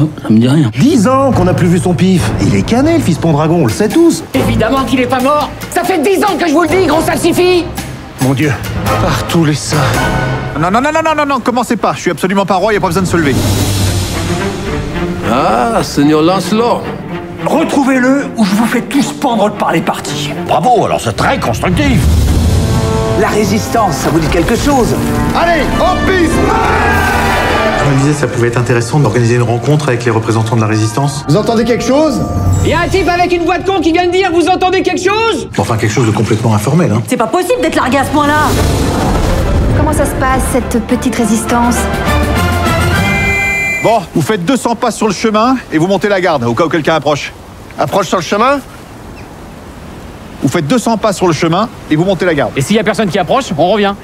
Oh, 0.00 0.08
ça 0.22 0.28
me 0.30 0.38
dit 0.38 0.46
rien. 0.46 0.70
Dix 0.78 1.08
ans 1.08 1.32
qu'on 1.32 1.44
n'a 1.44 1.54
plus 1.54 1.66
vu 1.66 1.78
son 1.78 1.94
pif. 1.94 2.30
Il 2.42 2.54
est 2.54 2.62
cané, 2.62 2.98
le 2.98 3.02
fils 3.02 3.18
Pendragon, 3.18 3.62
on 3.62 3.66
le 3.66 3.72
sait 3.72 3.88
tous. 3.88 4.22
Évidemment 4.34 4.84
qu'il 4.84 5.00
est 5.00 5.06
pas 5.06 5.20
mort. 5.20 5.50
Ça 5.70 5.82
fait 5.82 5.98
dix 5.98 6.22
ans 6.22 6.36
que 6.38 6.46
je 6.46 6.52
vous 6.52 6.62
le 6.62 6.68
dis, 6.68 6.86
gros 6.86 7.00
salsifis. 7.00 7.64
Mon 8.20 8.34
Dieu, 8.34 8.52
par 9.02 9.24
tous 9.24 9.44
les 9.44 9.54
saints. 9.54 9.76
Non, 10.60 10.70
non, 10.70 10.80
non, 10.80 10.90
non, 10.94 11.00
non, 11.04 11.14
non, 11.16 11.26
non, 11.26 11.40
commencez 11.40 11.76
pas. 11.76 11.94
Je 11.94 12.02
suis 12.02 12.10
absolument 12.12 12.46
pas 12.46 12.54
roi, 12.54 12.72
y 12.72 12.76
a 12.76 12.80
pas 12.80 12.86
besoin 12.86 13.02
de 13.02 13.08
se 13.08 13.16
lever. 13.16 13.34
Ah, 15.28 15.82
Seigneur 15.82 16.22
Lancelot. 16.22 16.82
Retrouvez-le 17.44 18.26
ou 18.36 18.44
je 18.44 18.54
vous 18.54 18.66
fais 18.66 18.82
tous 18.82 19.12
pendre 19.12 19.50
par 19.50 19.72
les 19.72 19.80
parties. 19.80 20.30
Bravo, 20.46 20.84
alors 20.84 21.00
c'est 21.00 21.16
très 21.16 21.40
constructif. 21.40 22.00
La 23.20 23.28
résistance, 23.28 23.96
ça 23.96 24.10
vous 24.10 24.20
dit 24.20 24.28
quelque 24.28 24.56
chose? 24.56 24.94
Allez, 25.34 25.62
en 25.80 25.94
piste 26.06 26.32
Je 27.84 27.90
me 27.90 27.98
disais, 27.98 28.12
ça 28.12 28.26
pouvait 28.26 28.48
être 28.48 28.58
intéressant 28.58 28.98
d'organiser 28.98 29.36
une 29.36 29.42
rencontre 29.42 29.88
avec 29.88 30.04
les 30.04 30.10
représentants 30.10 30.56
de 30.56 30.60
la 30.60 30.66
résistance. 30.66 31.24
Vous 31.28 31.36
entendez 31.36 31.64
quelque 31.64 31.84
chose? 31.84 32.20
Y 32.64 32.72
a 32.74 32.80
un 32.80 32.88
type 32.88 33.08
avec 33.08 33.32
une 33.32 33.44
voix 33.44 33.58
de 33.58 33.66
con 33.66 33.80
qui 33.80 33.92
vient 33.92 34.06
de 34.06 34.12
dire 34.12 34.30
Vous 34.34 34.48
entendez 34.48 34.82
quelque 34.82 35.02
chose? 35.02 35.48
Enfin, 35.56 35.76
quelque 35.76 35.92
chose 35.92 36.06
de 36.06 36.10
complètement 36.12 36.54
informel, 36.54 36.92
hein. 36.92 37.02
C'est 37.06 37.16
pas 37.16 37.26
possible 37.26 37.60
d'être 37.62 37.76
largué 37.76 37.98
à 37.98 38.04
ce 38.04 38.10
point-là. 38.10 38.48
Comment 39.78 39.92
ça 39.92 40.04
se 40.04 40.14
passe, 40.14 40.42
cette 40.52 40.84
petite 40.86 41.14
résistance? 41.14 41.76
Bon, 43.82 44.00
vous 44.14 44.22
faites 44.22 44.44
200 44.44 44.74
pas 44.74 44.90
sur 44.90 45.06
le 45.06 45.14
chemin 45.14 45.56
et 45.72 45.78
vous 45.78 45.86
montez 45.86 46.08
la 46.08 46.20
garde 46.20 46.44
au 46.44 46.54
cas 46.54 46.64
où 46.64 46.68
quelqu'un 46.68 46.96
approche. 46.96 47.32
Approche 47.78 48.08
sur 48.08 48.16
le 48.18 48.22
chemin? 48.24 48.58
Vous 50.46 50.52
faites 50.52 50.68
200 50.68 50.98
pas 50.98 51.12
sur 51.12 51.26
le 51.26 51.32
chemin 51.32 51.68
et 51.90 51.96
vous 51.96 52.04
montez 52.04 52.24
la 52.24 52.32
garde. 52.32 52.52
Et 52.56 52.60
s'il 52.60 52.76
y 52.76 52.78
a 52.78 52.84
personne 52.84 53.10
qui 53.10 53.18
approche, 53.18 53.46
on 53.58 53.68
revient. 53.68 53.96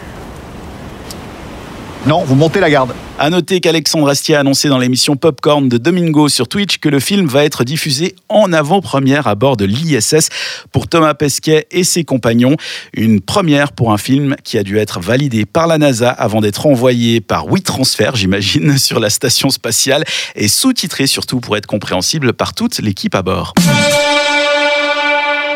Non, 2.05 2.25
vous 2.25 2.35
montez 2.35 2.59
la 2.59 2.69
garde. 2.69 2.93
À 3.17 3.31
noter 3.31 3.61
qu'Alexandre 3.61 4.09
Astier 4.09 4.35
a 4.35 4.41
annoncé 4.41 4.69
dans 4.69 4.79
l'émission 4.79 5.15
Popcorn 5.15 5.69
de 5.69 5.79
Domingo 5.79 6.29
sur 6.29 6.49
Twitch 6.49 6.79
que 6.79 6.89
le 6.89 6.99
film 6.99 7.29
va 7.29 7.45
être 7.45 7.63
diffusé 7.63 8.17
en 8.29 8.53
avant-première 8.53 9.29
à 9.29 9.37
bord 9.37 9.57
de 9.57 9.67
l'ISS 9.67 10.31
pour 10.73 10.89
Thomas 10.89 11.15
Pesquet 11.15 11.69
et 11.71 11.85
ses 11.85 12.03
compagnons. 12.03 12.57
Une 12.93 13.21
première 13.21 13.71
pour 13.71 13.93
un 13.93 13.99
film 13.99 14.35
qui 14.43 14.59
a 14.59 14.65
dû 14.65 14.79
être 14.79 14.99
validé 14.99 15.47
par 15.47 15.69
la 15.69 15.79
NASA 15.79 16.11
avant 16.11 16.41
d'être 16.41 16.67
envoyé 16.67 17.21
par 17.21 17.47
WeTransfer, 17.47 18.11
j'imagine, 18.15 18.79
sur 18.79 18.99
la 18.99 19.11
station 19.11 19.49
spatiale 19.49 20.03
et 20.35 20.49
sous-titré 20.49 21.07
surtout 21.07 21.39
pour 21.39 21.57
être 21.57 21.67
compréhensible 21.67 22.33
par 22.33 22.53
toute 22.53 22.81
l'équipe 22.81 23.15
à 23.15 23.23
bord. 23.23 23.55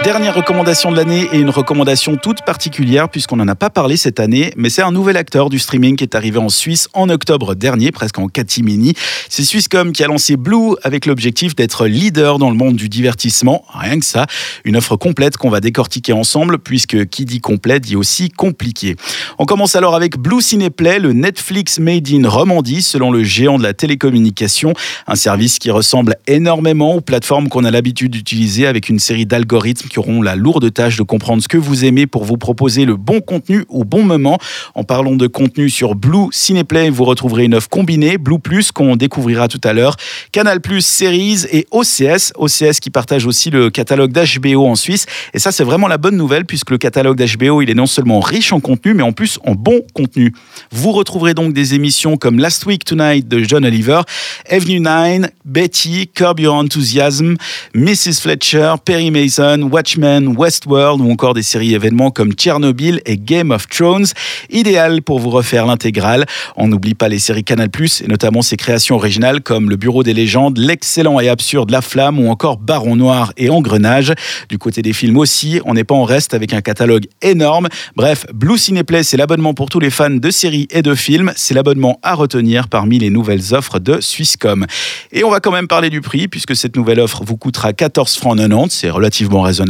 Dernière 0.05 0.35
recommandation 0.35 0.93
de 0.93 0.97
l'année 0.97 1.29
et 1.33 1.39
une 1.39 1.51
recommandation 1.51 2.17
toute 2.17 2.45
particulière 2.45 3.09
puisqu'on 3.09 3.37
n'en 3.37 3.49
a 3.49 3.55
pas 3.55 3.71
parlé 3.71 3.97
cette 3.97 4.21
année, 4.21 4.53
mais 4.57 4.71
c'est 4.71 4.83
un 4.83 4.93
nouvel 4.93 5.17
acteur 5.17 5.51
du 5.51 5.59
streaming 5.59 5.97
qui 5.97 6.05
est 6.05 6.15
arrivé 6.15 6.39
en 6.39 6.49
Suisse 6.49 6.89
en 6.95 7.09
octobre 7.09 7.55
dernier, 7.55 7.91
presque 7.91 8.19
en 8.19 8.29
catimini. 8.29 8.95
C'est 9.29 9.43
Swisscom 9.43 9.93
qui 9.93 10.05
a 10.05 10.07
lancé 10.07 10.37
Blue 10.37 10.77
avec 10.83 11.07
l'objectif 11.07 11.57
d'être 11.57 11.87
leader 11.87 12.39
dans 12.39 12.51
le 12.51 12.57
monde 12.57 12.77
du 12.77 12.89
divertissement. 12.89 13.65
Rien 13.73 13.99
que 13.99 14.05
ça, 14.05 14.27
une 14.65 14.77
offre 14.77 14.97
complète 14.97 15.37
qu'on 15.37 15.51
va 15.51 15.61
décortiquer 15.61 16.13
ensemble 16.13 16.59
puisque 16.59 17.07
qui 17.07 17.25
dit 17.25 17.41
complet 17.41 17.81
dit 17.81 17.97
aussi 17.97 18.31
compliqué. 18.31 18.97
On 19.39 19.45
commence 19.45 19.75
alors 19.75 19.97
avec 19.97 20.19
Blue 20.19 20.41
Cineplay, 20.41 21.01
le 21.01 21.13
Netflix 21.13 21.79
Made 21.79 22.09
in 22.13 22.29
Romandie 22.29 22.83
selon 22.83 23.11
le 23.11 23.25
géant 23.25 23.59
de 23.59 23.65
la 23.65 23.75
télécommunication, 23.75 24.73
un 25.09 25.17
service 25.17 25.59
qui 25.59 25.71
ressemble 25.71 26.17
énormément 26.27 26.95
aux 26.95 27.01
plateformes 27.01 27.49
qu'on 27.49 27.65
a 27.65 27.71
l'habitude 27.71 28.13
d'utiliser 28.13 28.67
avec 28.67 28.89
une 28.89 28.99
série 28.99 29.27
d'algorithmes 29.27 29.47
algorithmes 29.47 29.86
qui 29.89 29.99
auront 29.99 30.23
la 30.23 30.37
lourde 30.37 30.73
tâche 30.73 30.97
de 30.97 31.03
comprendre 31.03 31.43
ce 31.43 31.49
que 31.49 31.57
vous 31.57 31.85
aimez 31.85 32.07
pour 32.07 32.25
vous 32.25 32.37
proposer 32.37 32.85
le 32.85 32.97
bon 32.97 33.21
contenu 33.21 33.65
au 33.69 33.85
bon 33.85 34.03
moment. 34.03 34.39
En 34.75 34.85
parlant 34.85 35.17
de 35.17 35.27
contenu 35.27 35.71
sur 35.71 35.95
Blue 35.95 36.29
Cineplay, 36.31 36.91
vous 36.91 37.05
retrouverez 37.05 37.45
une 37.45 37.55
offre 37.55 37.69
combinée, 37.69 38.19
Blue 38.19 38.39
Plus 38.39 38.73
qu'on 38.73 38.97
découvrira 38.97 39.49
tout 39.49 39.61
à 39.65 39.73
l'heure, 39.73 39.97
Canal 40.33 40.61
Plus 40.61 40.85
Series 40.85 41.45
et 41.53 41.67
OCS, 41.71 42.33
OCS 42.37 42.81
qui 42.81 42.91
partage 42.91 43.27
aussi 43.27 43.51
le 43.51 43.71
catalogue 43.71 44.13
d'HBO 44.13 44.67
en 44.67 44.75
Suisse. 44.75 45.07
Et 45.35 45.39
ça, 45.39 45.53
c'est 45.53 45.65
vraiment 45.65 45.89
la 45.89 45.99
bonne 45.99 46.17
nouvelle 46.17 46.45
puisque 46.45 46.71
le 46.71 46.79
catalogue 46.79 47.17
d'HBO, 47.17 47.63
il 47.63 47.71
est 47.71 47.75
non 47.75 47.87
seulement 47.87 48.21
riche 48.21 48.53
en 48.53 48.61
contenu, 48.61 48.95
mais 48.95 49.03
en 49.03 49.13
plus 49.13 49.39
en 49.45 49.55
bon 49.55 49.81
contenu. 49.95 50.33
Vous 50.71 50.93
retrouverez 50.93 51.35
donc 51.35 51.53
des 51.53 51.75
émissions 51.75 52.17
comme 52.17 52.39
Last 52.39 52.67
Week 52.67 52.85
Tonight 52.85 53.29
de 53.29 53.43
John 53.43 53.65
Oliver, 53.65 54.01
Avenue 54.49 54.81
9, 54.81 55.27
Betty, 55.45 56.11
Curb 56.13 56.41
Your 56.41 56.55
Enthusiasm, 56.55 57.37
Mrs. 57.75 58.21
Fletcher, 58.21 58.75
Perry 58.85 59.11
Mason, 59.11 59.69
Watchmen, 59.77 60.35
Westworld 60.39 61.03
ou 61.03 61.11
encore 61.11 61.35
des 61.35 61.43
séries 61.43 61.75
événements 61.75 62.11
comme 62.11 62.33
Tchernobyl 62.33 63.03
et 63.05 63.19
Game 63.19 63.51
of 63.51 63.69
Thrones. 63.69 64.07
Idéal 64.49 65.03
pour 65.03 65.19
vous 65.19 65.29
refaire 65.29 65.67
l'intégrale. 65.67 66.25
On 66.57 66.67
n'oublie 66.67 66.95
pas 66.95 67.09
les 67.09 67.19
séries 67.19 67.45
Canal+, 67.45 67.69
et 67.69 68.07
notamment 68.09 68.41
ses 68.41 68.57
créations 68.57 68.95
originales 68.95 69.43
comme 69.43 69.69
Le 69.69 69.77
Bureau 69.77 70.03
des 70.03 70.15
légendes, 70.15 70.57
l'excellent 70.57 71.21
et 71.21 71.29
absurde 71.29 71.71
La 71.71 71.83
Flamme 71.83 72.19
ou 72.19 72.31
encore 72.31 72.57
Baron 72.57 72.97
Noir 72.97 73.35
et 73.37 73.51
Engrenage. 73.51 74.15
Du 74.49 74.57
côté 74.57 74.81
des 74.81 74.95
films 74.95 75.19
aussi, 75.19 75.61
on 75.67 75.75
n'est 75.75 75.85
pas 75.85 75.95
en 75.95 76.05
reste 76.05 76.33
avec 76.33 76.55
un 76.55 76.63
catalogue 76.63 77.05
énorme. 77.21 77.69
Bref, 77.97 78.25
Blue 78.33 78.57
Cineplay, 78.57 79.03
c'est 79.03 79.19
l'abonnement 79.19 79.53
pour 79.53 79.69
tous 79.69 79.81
les 79.81 79.91
fans 79.91 80.09
de 80.09 80.31
séries 80.31 80.69
et 80.71 80.81
de 80.81 80.95
films. 80.95 81.35
C'est 81.37 81.53
l'abonnement 81.53 81.99
à 82.03 82.15
retenir 82.15 82.69
parmi 82.69 82.99
les 82.99 83.11
nouvelles 83.11 83.53
offres 83.53 83.79
de 83.79 84.01
Swisscom. 84.01 84.65
Et 85.13 85.23
on 85.23 85.31
va 85.31 85.41
quand 85.41 85.53
même 85.53 85.69
parler 85.69 85.91
du 85.91 86.01
prix 86.01 86.29
puisque 86.29 86.57
cette 86.57 86.77
nouvelle 86.77 87.01
offre 87.01 87.25
vous 87.27 87.37
coûtera 87.37 87.75
14 87.75 88.17
francs 88.17 88.39
90. 88.39 88.75
C'est 88.75 88.89
relativement 88.89 89.43
raisonnable. 89.43 89.66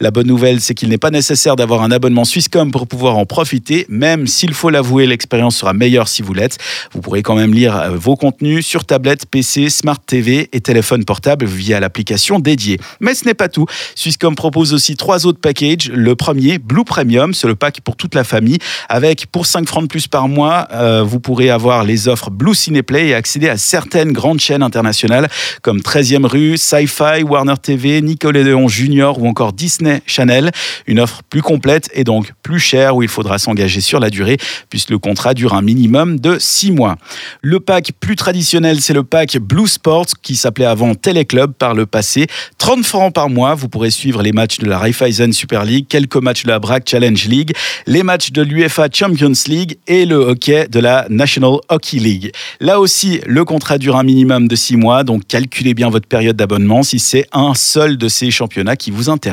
La 0.00 0.10
bonne 0.10 0.26
nouvelle, 0.26 0.60
c'est 0.60 0.74
qu'il 0.74 0.88
n'est 0.88 0.98
pas 0.98 1.10
nécessaire 1.10 1.56
d'avoir 1.56 1.82
un 1.82 1.90
abonnement 1.90 2.24
Swisscom 2.24 2.70
pour 2.70 2.86
pouvoir 2.86 3.16
en 3.16 3.26
profiter, 3.26 3.86
même 3.88 4.26
s'il 4.26 4.54
faut 4.54 4.70
l'avouer, 4.70 5.06
l'expérience 5.06 5.56
sera 5.56 5.72
meilleure 5.72 6.08
si 6.08 6.22
vous 6.22 6.34
l'êtes. 6.34 6.58
Vous 6.92 7.00
pourrez 7.00 7.22
quand 7.22 7.34
même 7.34 7.52
lire 7.52 7.76
euh, 7.76 7.90
vos 7.90 8.16
contenus 8.16 8.66
sur 8.66 8.84
tablette, 8.84 9.26
PC, 9.26 9.70
Smart 9.70 9.98
TV 9.98 10.48
et 10.52 10.60
téléphone 10.60 11.04
portable 11.04 11.46
via 11.46 11.80
l'application 11.80 12.38
dédiée. 12.38 12.78
Mais 13.00 13.14
ce 13.14 13.24
n'est 13.24 13.34
pas 13.34 13.48
tout. 13.48 13.66
Swisscom 13.94 14.34
propose 14.34 14.72
aussi 14.72 14.96
trois 14.96 15.26
autres 15.26 15.40
packages. 15.40 15.90
Le 15.92 16.14
premier, 16.16 16.58
Blue 16.58 16.84
Premium, 16.84 17.34
c'est 17.34 17.46
le 17.46 17.54
pack 17.54 17.80
pour 17.80 17.96
toute 17.96 18.14
la 18.14 18.24
famille. 18.24 18.58
Avec 18.88 19.26
pour 19.26 19.46
5 19.46 19.66
francs 19.66 19.84
de 19.84 19.88
plus 19.88 20.08
par 20.08 20.28
mois, 20.28 20.68
euh, 20.72 21.02
vous 21.02 21.20
pourrez 21.20 21.50
avoir 21.50 21.84
les 21.84 22.08
offres 22.08 22.30
Blue 22.30 22.54
Cineplay 22.54 23.08
et 23.08 23.14
accéder 23.14 23.48
à 23.48 23.56
certaines 23.56 24.12
grandes 24.12 24.40
chaînes 24.40 24.62
internationales 24.62 25.28
comme 25.62 25.78
13e 25.78 26.26
rue, 26.26 26.56
Sci-Fi, 26.56 27.22
Warner 27.22 27.54
TV, 27.60 28.00
Nickelodeon 28.00 28.68
Junior 28.68 29.20
ou 29.20 29.26
encore 29.26 29.33
Disney 29.52 30.02
Channel. 30.06 30.50
Une 30.86 31.00
offre 31.00 31.22
plus 31.28 31.42
complète 31.42 31.90
et 31.94 32.04
donc 32.04 32.32
plus 32.42 32.60
chère 32.60 32.96
où 32.96 33.02
il 33.02 33.08
faudra 33.08 33.38
s'engager 33.38 33.80
sur 33.80 34.00
la 34.00 34.10
durée 34.10 34.36
puisque 34.70 34.90
le 34.90 34.98
contrat 34.98 35.34
dure 35.34 35.54
un 35.54 35.62
minimum 35.62 36.18
de 36.18 36.36
6 36.38 36.72
mois. 36.72 36.96
Le 37.42 37.60
pack 37.60 37.92
plus 38.00 38.16
traditionnel, 38.16 38.80
c'est 38.80 38.94
le 38.94 39.04
pack 39.04 39.38
Blue 39.38 39.68
Sports 39.68 40.06
qui 40.22 40.36
s'appelait 40.36 40.64
avant 40.64 40.94
Téléclub 40.94 41.52
par 41.52 41.74
le 41.74 41.86
passé. 41.86 42.26
30 42.58 42.84
francs 42.84 43.12
par 43.12 43.28
mois, 43.28 43.54
vous 43.54 43.68
pourrez 43.68 43.90
suivre 43.90 44.22
les 44.22 44.32
matchs 44.32 44.58
de 44.58 44.66
la 44.66 44.78
Raiffeisen 44.78 45.32
Super 45.32 45.64
League, 45.64 45.86
quelques 45.88 46.16
matchs 46.16 46.44
de 46.44 46.48
la 46.48 46.58
BRAC 46.58 46.88
Challenge 46.88 47.24
League, 47.26 47.52
les 47.86 48.02
matchs 48.02 48.32
de 48.32 48.42
l'UEFA 48.42 48.88
Champions 48.92 49.32
League 49.46 49.78
et 49.86 50.06
le 50.06 50.16
hockey 50.16 50.68
de 50.68 50.80
la 50.80 51.06
National 51.08 51.58
Hockey 51.68 51.98
League. 51.98 52.32
Là 52.60 52.80
aussi, 52.80 53.20
le 53.26 53.44
contrat 53.44 53.78
dure 53.78 53.96
un 53.96 54.02
minimum 54.02 54.48
de 54.48 54.56
6 54.56 54.76
mois, 54.76 55.04
donc 55.04 55.26
calculez 55.26 55.74
bien 55.74 55.90
votre 55.90 56.08
période 56.08 56.36
d'abonnement 56.36 56.82
si 56.82 56.98
c'est 56.98 57.26
un 57.32 57.54
seul 57.54 57.96
de 57.96 58.08
ces 58.08 58.30
championnats 58.30 58.76
qui 58.76 58.90
vous 58.90 59.10
intéresse. 59.10 59.23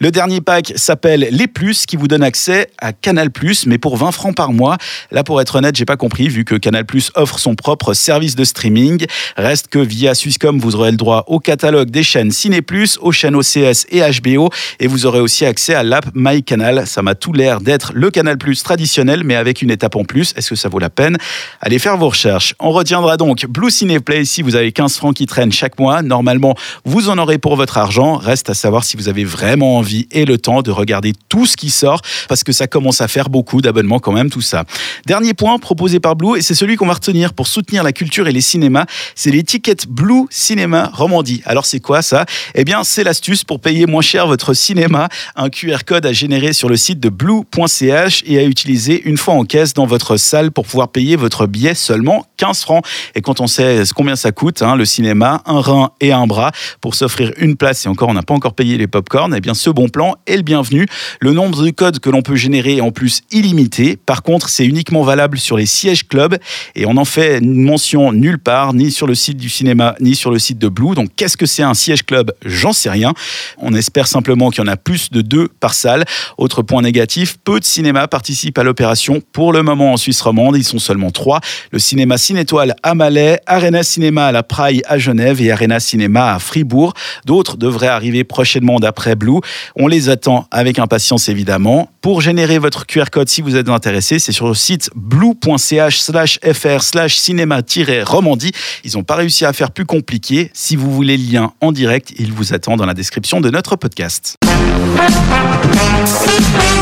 Le 0.00 0.10
dernier 0.10 0.40
pack 0.40 0.72
s'appelle 0.76 1.28
Les 1.30 1.46
Plus, 1.46 1.86
qui 1.86 1.96
vous 1.96 2.08
donne 2.08 2.22
accès 2.22 2.68
à 2.78 2.92
Canal+, 2.92 3.28
mais 3.66 3.78
pour 3.78 3.96
20 3.96 4.12
francs 4.12 4.34
par 4.34 4.52
mois. 4.52 4.76
Là, 5.10 5.24
pour 5.24 5.40
être 5.40 5.56
honnête, 5.56 5.76
j'ai 5.76 5.84
pas 5.84 5.96
compris, 5.96 6.28
vu 6.28 6.44
que 6.44 6.54
Canal+ 6.54 6.84
offre 7.14 7.38
son 7.38 7.54
propre 7.54 7.94
service 7.94 8.34
de 8.34 8.44
streaming. 8.44 9.06
Reste 9.36 9.68
que 9.68 9.78
via 9.78 10.14
Swisscom, 10.14 10.58
vous 10.58 10.76
aurez 10.76 10.90
le 10.90 10.96
droit 10.96 11.24
au 11.26 11.38
catalogue 11.38 11.90
des 11.90 12.02
chaînes 12.02 12.30
Ciné+, 12.30 12.60
aux 13.00 13.12
chaînes 13.12 13.36
OCS 13.36 13.86
et 13.90 14.00
HBO, 14.00 14.50
et 14.80 14.86
vous 14.86 15.06
aurez 15.06 15.20
aussi 15.20 15.44
accès 15.44 15.74
à 15.74 15.82
l'app 15.82 16.06
MyCanal. 16.14 16.86
Ça 16.86 17.02
m'a 17.02 17.14
tout 17.14 17.32
l'air 17.32 17.60
d'être 17.60 17.92
le 17.94 18.10
Canal+ 18.10 18.36
traditionnel, 18.64 19.22
mais 19.24 19.36
avec 19.36 19.62
une 19.62 19.70
étape 19.70 19.96
en 19.96 20.04
plus. 20.04 20.32
Est-ce 20.36 20.50
que 20.50 20.56
ça 20.56 20.68
vaut 20.68 20.78
la 20.78 20.90
peine? 20.90 21.16
Allez 21.60 21.78
faire 21.78 21.96
vos 21.96 22.08
recherches. 22.08 22.54
On 22.58 22.70
retiendra 22.70 23.16
donc 23.16 23.46
Blue 23.46 23.70
Cineplay 23.70 24.24
si 24.24 24.42
vous 24.42 24.56
avez 24.56 24.72
15 24.72 24.96
francs 24.96 25.14
qui 25.14 25.26
traînent 25.26 25.52
chaque 25.52 25.78
mois. 25.78 26.02
Normalement, 26.02 26.54
vous 26.84 27.08
en 27.08 27.18
aurez 27.18 27.38
pour 27.38 27.56
votre 27.56 27.78
argent. 27.78 28.16
Reste 28.16 28.50
à 28.50 28.54
savoir 28.54 28.84
si 28.84 28.96
vous 28.96 29.08
avez 29.08 29.11
vraiment 29.24 29.76
envie 29.76 30.06
et 30.10 30.24
le 30.24 30.38
temps 30.38 30.62
de 30.62 30.70
regarder 30.70 31.12
tout 31.28 31.46
ce 31.46 31.56
qui 31.56 31.70
sort, 31.70 32.00
parce 32.28 32.42
que 32.42 32.52
ça 32.52 32.66
commence 32.66 33.00
à 33.00 33.08
faire 33.08 33.28
beaucoup 33.28 33.60
d'abonnements 33.60 33.98
quand 33.98 34.12
même, 34.12 34.30
tout 34.30 34.40
ça. 34.40 34.64
Dernier 35.06 35.34
point 35.34 35.58
proposé 35.58 36.00
par 36.00 36.16
Blue, 36.16 36.38
et 36.38 36.42
c'est 36.42 36.54
celui 36.54 36.76
qu'on 36.76 36.86
va 36.86 36.94
retenir 36.94 37.34
pour 37.34 37.46
soutenir 37.46 37.82
la 37.82 37.92
culture 37.92 38.26
et 38.28 38.32
les 38.32 38.40
cinémas, 38.40 38.86
c'est 39.14 39.30
l'étiquette 39.30 39.86
Blue 39.86 40.26
Cinéma 40.30 40.90
Romandie. 40.92 41.42
Alors 41.44 41.66
c'est 41.66 41.80
quoi 41.80 42.02
ça? 42.02 42.24
Eh 42.54 42.64
bien, 42.64 42.84
c'est 42.84 43.04
l'astuce 43.04 43.44
pour 43.44 43.60
payer 43.60 43.86
moins 43.86 44.02
cher 44.02 44.26
votre 44.26 44.54
cinéma. 44.54 45.08
Un 45.36 45.50
QR 45.50 45.78
code 45.86 46.06
à 46.06 46.12
générer 46.12 46.52
sur 46.52 46.68
le 46.68 46.76
site 46.76 47.00
de 47.00 47.08
blue.ch 47.08 48.22
et 48.26 48.38
à 48.38 48.44
utiliser 48.44 49.02
une 49.04 49.16
fois 49.16 49.34
en 49.34 49.44
caisse 49.44 49.74
dans 49.74 49.86
votre 49.86 50.16
salle 50.16 50.50
pour 50.50 50.66
pouvoir 50.66 50.88
payer 50.88 51.16
votre 51.16 51.46
billet 51.46 51.74
seulement 51.74 52.26
15 52.36 52.60
francs. 52.60 52.84
Et 53.14 53.20
quand 53.20 53.40
on 53.40 53.46
sait 53.46 53.82
combien 53.94 54.16
ça 54.16 54.32
coûte, 54.32 54.62
hein, 54.62 54.76
le 54.76 54.84
cinéma, 54.84 55.42
un 55.46 55.60
rein 55.60 55.90
et 56.00 56.12
un 56.12 56.26
bras 56.26 56.52
pour 56.80 56.94
s'offrir 56.94 57.32
une 57.36 57.56
place, 57.56 57.86
et 57.86 57.88
encore 57.88 58.08
on 58.08 58.14
n'a 58.14 58.22
pas 58.22 58.34
encore 58.34 58.54
payé 58.54 58.78
les 58.78 58.86
pop-corn, 59.02 59.34
eh 59.34 59.40
bien 59.40 59.54
ce 59.54 59.68
bon 59.68 59.88
plan 59.88 60.14
est 60.26 60.36
le 60.36 60.42
bienvenu. 60.42 60.86
Le 61.20 61.32
nombre 61.32 61.64
de 61.64 61.70
codes 61.70 61.98
que 61.98 62.08
l'on 62.08 62.22
peut 62.22 62.36
générer 62.36 62.76
est 62.76 62.80
en 62.80 62.92
plus 62.92 63.22
illimité. 63.32 63.96
Par 63.96 64.22
contre, 64.22 64.48
c'est 64.48 64.64
uniquement 64.64 65.02
valable 65.02 65.38
sur 65.38 65.56
les 65.56 65.66
sièges 65.66 66.06
club 66.06 66.38
et 66.76 66.86
on 66.86 66.94
n'en 66.94 67.04
fait 67.04 67.38
une 67.38 67.62
mention 67.62 68.12
nulle 68.12 68.38
part, 68.38 68.74
ni 68.74 68.90
sur 68.92 69.06
le 69.06 69.14
site 69.14 69.38
du 69.38 69.48
cinéma, 69.48 69.96
ni 70.00 70.14
sur 70.14 70.30
le 70.30 70.38
site 70.38 70.58
de 70.58 70.68
Blue. 70.68 70.94
Donc 70.94 71.10
qu'est-ce 71.16 71.36
que 71.36 71.46
c'est 71.46 71.62
un 71.62 71.74
siège 71.74 72.04
club? 72.04 72.32
J'en 72.44 72.72
sais 72.72 72.90
rien. 72.90 73.12
On 73.58 73.74
espère 73.74 74.06
simplement 74.06 74.50
qu'il 74.50 74.64
y 74.64 74.68
en 74.68 74.72
a 74.72 74.76
plus 74.76 75.10
de 75.10 75.20
deux 75.20 75.48
par 75.48 75.74
salle. 75.74 76.04
Autre 76.38 76.62
point 76.62 76.82
négatif, 76.82 77.38
peu 77.42 77.58
de 77.58 77.64
cinémas 77.64 78.06
participent 78.06 78.58
à 78.58 78.62
l'opération. 78.62 79.20
Pour 79.32 79.52
le 79.52 79.62
moment 79.62 79.92
en 79.92 79.96
Suisse 79.96 80.20
romande, 80.20 80.56
ils 80.56 80.64
sont 80.64 80.78
seulement 80.78 81.10
trois. 81.10 81.40
Le 81.72 81.78
cinéma 81.78 82.18
Cinétoile 82.18 82.76
à 82.82 82.94
Malais, 82.94 83.40
Arena 83.46 83.82
Cinéma 83.82 84.26
à 84.26 84.32
la 84.32 84.42
Praille 84.42 84.82
à 84.86 84.98
Genève 84.98 85.40
et 85.42 85.50
Arena 85.50 85.80
Cinéma 85.80 86.34
à 86.34 86.38
Fribourg. 86.38 86.94
D'autres 87.24 87.56
devraient 87.56 87.88
arriver 87.88 88.22
prochainement 88.24 88.78
d'après 88.78 88.91
Blue. 89.16 89.40
On 89.76 89.86
les 89.86 90.08
attend 90.08 90.46
avec 90.50 90.78
impatience 90.78 91.28
évidemment. 91.28 91.88
Pour 92.00 92.20
générer 92.20 92.58
votre 92.58 92.86
QR 92.86 93.04
code 93.10 93.28
si 93.28 93.42
vous 93.42 93.56
êtes 93.56 93.68
intéressé, 93.68 94.18
c'est 94.18 94.32
sur 94.32 94.48
le 94.48 94.54
site 94.54 94.90
blue.ch 94.94 96.00
slash 96.00 96.38
fr 96.52 96.82
slash 96.82 97.16
cinéma-romandie. 97.16 98.52
Ils 98.84 98.92
n'ont 98.94 99.04
pas 99.04 99.16
réussi 99.16 99.44
à 99.44 99.52
faire 99.52 99.70
plus 99.70 99.86
compliqué. 99.86 100.50
Si 100.52 100.76
vous 100.76 100.90
voulez 100.90 101.16
le 101.16 101.32
lien 101.32 101.52
en 101.60 101.72
direct, 101.72 102.12
il 102.18 102.32
vous 102.32 102.54
attend 102.54 102.76
dans 102.76 102.86
la 102.86 102.94
description 102.94 103.40
de 103.40 103.50
notre 103.50 103.76
podcast. 103.76 104.36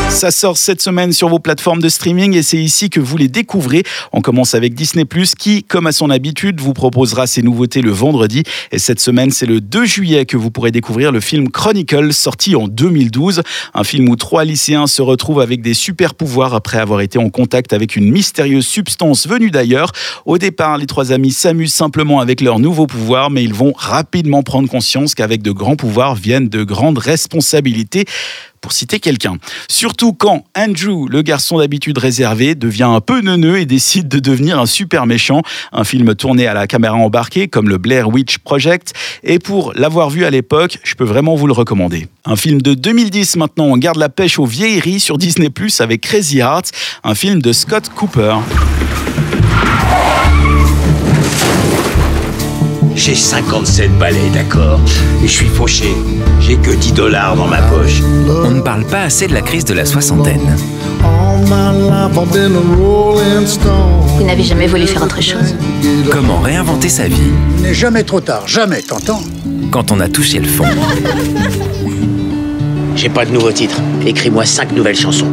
Ça 0.09 0.31
sort 0.31 0.57
cette 0.57 0.81
semaine 0.81 1.13
sur 1.13 1.29
vos 1.29 1.39
plateformes 1.39 1.81
de 1.81 1.89
streaming 1.89 2.35
et 2.35 2.43
c'est 2.43 2.57
ici 2.57 2.89
que 2.89 2.99
vous 2.99 3.17
les 3.17 3.27
découvrez. 3.27 3.83
On 4.11 4.21
commence 4.21 4.55
avec 4.55 4.73
Disney⁇ 4.73 5.03
qui, 5.35 5.63
comme 5.63 5.87
à 5.87 5.91
son 5.91 6.09
habitude, 6.09 6.59
vous 6.59 6.73
proposera 6.73 7.27
ses 7.27 7.41
nouveautés 7.41 7.81
le 7.81 7.91
vendredi. 7.91 8.43
Et 8.71 8.79
cette 8.79 8.99
semaine, 8.99 9.31
c'est 9.31 9.45
le 9.45 9.61
2 9.61 9.85
juillet 9.85 10.25
que 10.25 10.37
vous 10.37 10.51
pourrez 10.51 10.71
découvrir 10.71 11.11
le 11.11 11.19
film 11.19 11.49
Chronicle, 11.49 11.90
sorti 12.11 12.55
en 12.55 12.67
2012. 12.67 13.41
Un 13.73 13.83
film 13.83 14.09
où 14.09 14.15
trois 14.15 14.45
lycéens 14.45 14.87
se 14.87 15.01
retrouvent 15.01 15.41
avec 15.41 15.61
des 15.61 15.73
super 15.73 16.15
pouvoirs 16.15 16.53
après 16.53 16.79
avoir 16.79 17.01
été 17.01 17.17
en 17.17 17.29
contact 17.29 17.73
avec 17.73 17.95
une 17.95 18.09
mystérieuse 18.11 18.65
substance 18.65 19.27
venue 19.27 19.51
d'ailleurs. 19.51 19.91
Au 20.25 20.37
départ, 20.37 20.77
les 20.77 20.85
trois 20.85 21.11
amis 21.11 21.31
s'amusent 21.31 21.73
simplement 21.73 22.19
avec 22.19 22.41
leurs 22.41 22.59
nouveaux 22.59 22.87
pouvoirs, 22.87 23.29
mais 23.29 23.43
ils 23.43 23.53
vont 23.53 23.73
rapidement 23.75 24.43
prendre 24.43 24.69
conscience 24.69 25.15
qu'avec 25.15 25.41
de 25.41 25.51
grands 25.51 25.75
pouvoirs 25.75 26.15
viennent 26.15 26.49
de 26.49 26.63
grandes 26.63 26.97
responsabilités 26.97 28.05
pour 28.61 28.71
citer 28.71 28.99
quelqu'un. 28.99 29.37
Surtout 29.67 30.13
quand 30.13 30.45
Andrew, 30.55 31.07
le 31.09 31.21
garçon 31.21 31.57
d'habitude 31.57 31.97
réservé, 31.97 32.55
devient 32.55 32.83
un 32.83 33.01
peu 33.01 33.21
neuneux 33.21 33.59
et 33.59 33.65
décide 33.65 34.07
de 34.07 34.19
devenir 34.19 34.59
un 34.59 34.65
super 34.65 35.05
méchant. 35.05 35.41
Un 35.71 35.83
film 35.83 36.15
tourné 36.15 36.47
à 36.47 36.53
la 36.53 36.67
caméra 36.67 36.95
embarquée, 36.95 37.47
comme 37.47 37.67
le 37.67 37.77
Blair 37.77 38.09
Witch 38.09 38.37
Project. 38.37 38.93
Et 39.23 39.39
pour 39.39 39.73
l'avoir 39.75 40.09
vu 40.09 40.25
à 40.25 40.29
l'époque, 40.29 40.77
je 40.83 40.95
peux 40.95 41.03
vraiment 41.03 41.35
vous 41.35 41.47
le 41.47 41.53
recommander. 41.53 42.07
Un 42.25 42.35
film 42.35 42.61
de 42.61 42.73
2010 42.73 43.37
maintenant, 43.37 43.65
on 43.65 43.77
garde 43.77 43.97
la 43.97 44.09
pêche 44.09 44.37
aux 44.39 44.45
vieilleries 44.45 44.99
sur 44.99 45.17
Disney 45.17 45.49
avec 45.79 46.01
Crazy 46.01 46.39
Hearts, 46.39 46.71
un 47.03 47.15
film 47.15 47.41
de 47.41 47.53
Scott 47.53 47.89
Cooper. 47.95 48.35
J'ai 52.95 53.15
57 53.15 53.97
balais, 53.97 54.29
d'accord 54.33 54.79
Et 55.23 55.27
je 55.27 55.31
suis 55.31 55.47
fauché. 55.47 55.93
J'ai 56.39 56.57
que 56.57 56.71
10 56.71 56.93
dollars 56.93 57.35
dans 57.35 57.47
ma 57.47 57.61
poche. 57.61 58.01
On 58.45 58.51
ne 58.51 58.61
parle 58.61 58.85
pas 58.85 59.03
assez 59.03 59.27
de 59.27 59.33
la 59.33 59.41
crise 59.41 59.65
de 59.65 59.73
la 59.73 59.85
soixantaine. 59.85 60.55
Vous 64.17 64.23
n'avez 64.25 64.43
jamais 64.43 64.67
voulu 64.67 64.87
faire 64.87 65.03
autre 65.03 65.21
chose 65.21 65.55
Comment 66.11 66.39
réinventer 66.39 66.89
sa 66.89 67.07
vie 67.07 67.15
Il 67.57 67.63
n'est 67.63 67.73
jamais 67.73 68.03
trop 68.03 68.21
tard, 68.21 68.47
jamais, 68.47 68.81
t'entends 68.81 69.21
Quand 69.71 69.91
on 69.91 69.99
a 69.99 70.07
touché 70.07 70.39
le 70.39 70.47
fond. 70.47 70.65
J'ai 72.95 73.09
pas 73.09 73.25
de 73.25 73.31
nouveaux 73.31 73.51
titres. 73.51 73.81
Écris-moi 74.05 74.45
cinq 74.45 74.73
nouvelles 74.73 74.97
chansons. 74.97 75.31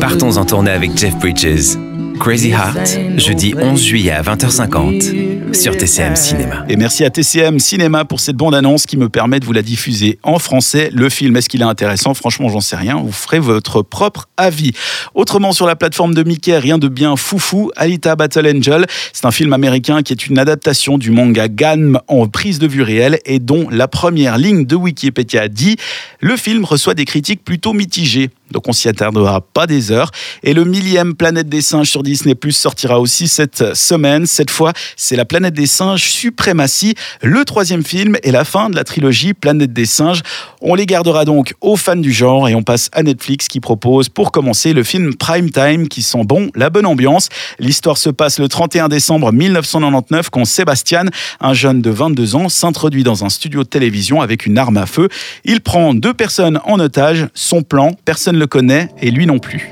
Partons 0.00 0.36
en 0.36 0.44
tournée 0.44 0.70
avec 0.72 0.96
Jeff 0.98 1.16
Bridges. 1.18 1.76
Crazy 2.18 2.50
Heart, 2.50 2.98
jeudi 3.16 3.54
11 3.60 3.80
juillet 3.80 4.12
à 4.12 4.22
20h50 4.22 5.23
sur 5.54 5.76
TCM 5.76 6.16
Cinéma. 6.16 6.64
Et 6.68 6.76
merci 6.76 7.04
à 7.04 7.10
TCM 7.10 7.60
Cinéma 7.60 8.04
pour 8.04 8.18
cette 8.18 8.34
bande-annonce 8.36 8.86
qui 8.86 8.96
me 8.96 9.08
permet 9.08 9.38
de 9.38 9.44
vous 9.44 9.52
la 9.52 9.62
diffuser 9.62 10.18
en 10.22 10.38
français. 10.38 10.90
Le 10.92 11.08
film, 11.08 11.36
est-ce 11.36 11.48
qu'il 11.48 11.60
est 11.60 11.66
intéressant? 11.66 12.12
Franchement, 12.14 12.48
j'en 12.48 12.60
sais 12.60 12.76
rien. 12.76 12.96
Vous 12.96 13.12
ferez 13.12 13.38
votre 13.38 13.82
propre 13.82 14.28
avis. 14.36 14.72
Autrement, 15.14 15.52
sur 15.52 15.66
la 15.66 15.76
plateforme 15.76 16.14
de 16.14 16.24
Mickey, 16.24 16.58
rien 16.58 16.78
de 16.78 16.88
bien 16.88 17.14
foufou. 17.16 17.70
Alita 17.76 18.16
Battle 18.16 18.52
Angel, 18.56 18.86
c'est 19.12 19.26
un 19.26 19.30
film 19.30 19.52
américain 19.52 20.02
qui 20.02 20.12
est 20.12 20.26
une 20.26 20.38
adaptation 20.38 20.98
du 20.98 21.10
manga 21.10 21.48
Ganm 21.48 22.00
en 22.08 22.26
prise 22.26 22.58
de 22.58 22.66
vue 22.66 22.82
réelle 22.82 23.20
et 23.24 23.38
dont 23.38 23.68
la 23.70 23.86
première 23.86 24.38
ligne 24.38 24.66
de 24.66 24.74
Wikipédia 24.74 25.48
dit 25.48 25.76
le 26.20 26.36
film 26.36 26.64
reçoit 26.64 26.94
des 26.94 27.04
critiques 27.04 27.44
plutôt 27.44 27.74
mitigées. 27.74 28.30
Donc 28.54 28.68
on 28.68 28.72
s'y 28.72 28.88
attardera 28.88 29.40
pas 29.40 29.66
des 29.66 29.90
heures. 29.90 30.10
Et 30.44 30.54
le 30.54 30.64
millième 30.64 31.14
Planète 31.14 31.48
des 31.48 31.60
singes 31.60 31.90
sur 31.90 32.02
Disney 32.02 32.34
Plus 32.34 32.52
sortira 32.52 33.00
aussi 33.00 33.28
cette 33.28 33.74
semaine. 33.74 34.26
Cette 34.26 34.50
fois, 34.50 34.72
c'est 34.96 35.16
la 35.16 35.24
Planète 35.24 35.54
des 35.54 35.66
singes 35.66 36.04
Suprématie, 36.04 36.94
le 37.20 37.44
troisième 37.44 37.84
film 37.84 38.16
et 38.22 38.30
la 38.30 38.44
fin 38.44 38.70
de 38.70 38.76
la 38.76 38.84
trilogie 38.84 39.34
Planète 39.34 39.72
des 39.72 39.86
singes. 39.86 40.22
On 40.60 40.74
les 40.76 40.86
gardera 40.86 41.24
donc 41.24 41.54
aux 41.60 41.76
fans 41.76 41.96
du 41.96 42.12
genre 42.12 42.48
et 42.48 42.54
on 42.54 42.62
passe 42.62 42.88
à 42.92 43.02
Netflix 43.02 43.48
qui 43.48 43.58
propose 43.58 44.08
pour 44.08 44.30
commencer 44.30 44.72
le 44.72 44.84
film 44.84 45.14
Prime 45.16 45.50
Time 45.50 45.88
qui 45.88 46.02
sent 46.02 46.24
bon 46.24 46.50
la 46.54 46.70
bonne 46.70 46.86
ambiance. 46.86 47.28
L'histoire 47.58 47.98
se 47.98 48.10
passe 48.10 48.38
le 48.38 48.48
31 48.48 48.88
décembre 48.88 49.32
1999 49.32 50.30
quand 50.30 50.44
Sébastien, 50.44 51.06
un 51.40 51.54
jeune 51.54 51.82
de 51.82 51.90
22 51.90 52.36
ans, 52.36 52.48
s'introduit 52.48 53.02
dans 53.02 53.24
un 53.24 53.28
studio 53.28 53.64
de 53.64 53.68
télévision 53.68 54.22
avec 54.22 54.46
une 54.46 54.58
arme 54.58 54.76
à 54.76 54.86
feu. 54.86 55.08
Il 55.44 55.60
prend 55.60 55.92
deux 55.92 56.14
personnes 56.14 56.60
en 56.64 56.78
otage. 56.78 57.26
Son 57.34 57.62
plan, 57.62 57.96
personne 58.04 58.38
ne 58.38 58.43
le 58.44 58.46
connaît 58.46 58.88
et 59.00 59.10
lui 59.10 59.24
non 59.24 59.38
plus. 59.38 59.70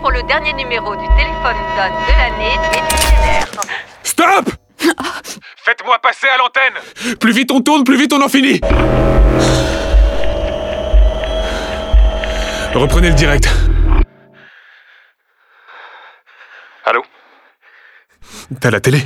Pour 0.00 0.12
le 0.12 0.22
dernier 0.28 0.52
numéro 0.52 0.94
du 0.94 1.06
téléphone 1.18 1.56
donne 1.76 1.96
de 2.06 2.12
l'année, 2.16 2.56
Stop 4.04 4.48
Faites-moi 5.64 5.98
passer 5.98 6.28
à 6.28 6.36
l'antenne 6.36 7.16
Plus 7.18 7.32
vite 7.32 7.50
on 7.50 7.60
tourne, 7.62 7.82
plus 7.82 7.96
vite 7.96 8.12
on 8.12 8.22
en 8.22 8.28
finit 8.28 8.60
Reprenez 12.74 13.08
le 13.08 13.14
direct. 13.14 13.48
Allô? 16.84 17.02
T'as 18.60 18.70
la 18.70 18.80
télé? 18.80 19.00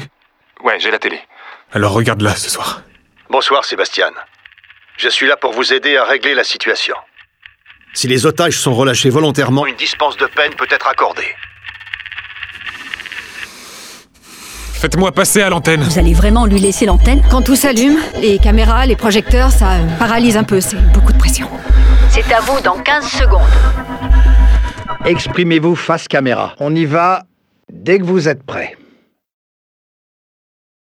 Ouais, 0.62 0.78
j'ai 0.78 0.90
la 0.90 0.99
télé. 0.99 1.18
Alors 1.73 1.92
regarde-la 1.92 2.34
ce 2.34 2.50
soir. 2.50 2.82
Bonsoir 3.30 3.64
Sébastien. 3.64 4.11
Je 4.99 5.08
suis 5.08 5.26
là 5.26 5.38
pour 5.38 5.52
vous 5.52 5.73
aider 5.73 5.96
à 5.96 6.04
régler 6.04 6.34
la 6.34 6.44
situation. 6.44 6.94
Si 7.94 8.08
les 8.08 8.26
otages 8.26 8.58
sont 8.58 8.74
relâchés 8.74 9.08
volontairement, 9.08 9.66
une 9.66 9.76
dispense 9.76 10.16
de 10.16 10.26
peine 10.26 10.52
peut 10.58 10.66
être 10.68 10.88
accordée. 10.88 11.22
Faites-moi 14.72 15.12
passer 15.12 15.40
à 15.40 15.48
l'antenne. 15.48 15.80
Vous 15.80 15.98
allez 15.98 16.12
vraiment 16.12 16.44
lui 16.44 16.58
laisser 16.58 16.86
l'antenne 16.86 17.22
Quand 17.30 17.40
tout 17.40 17.54
s'allume, 17.54 17.96
les 18.20 18.38
caméras, 18.38 18.84
les 18.84 18.96
projecteurs, 18.96 19.50
ça 19.50 19.74
euh, 19.74 19.98
paralyse 19.98 20.36
un 20.36 20.44
peu, 20.44 20.60
c'est 20.60 20.76
beaucoup 20.92 21.12
de 21.12 21.18
pression. 21.18 21.48
C'est 22.10 22.30
à 22.32 22.40
vous 22.40 22.60
dans 22.60 22.78
15 22.78 23.06
secondes. 23.06 23.40
Exprimez-vous 25.04 25.76
face 25.76 26.08
caméra. 26.08 26.54
On 26.58 26.74
y 26.74 26.84
va 26.84 27.22
dès 27.72 27.98
que 27.98 28.04
vous 28.04 28.28
êtes 28.28 28.42
prêt. 28.42 28.76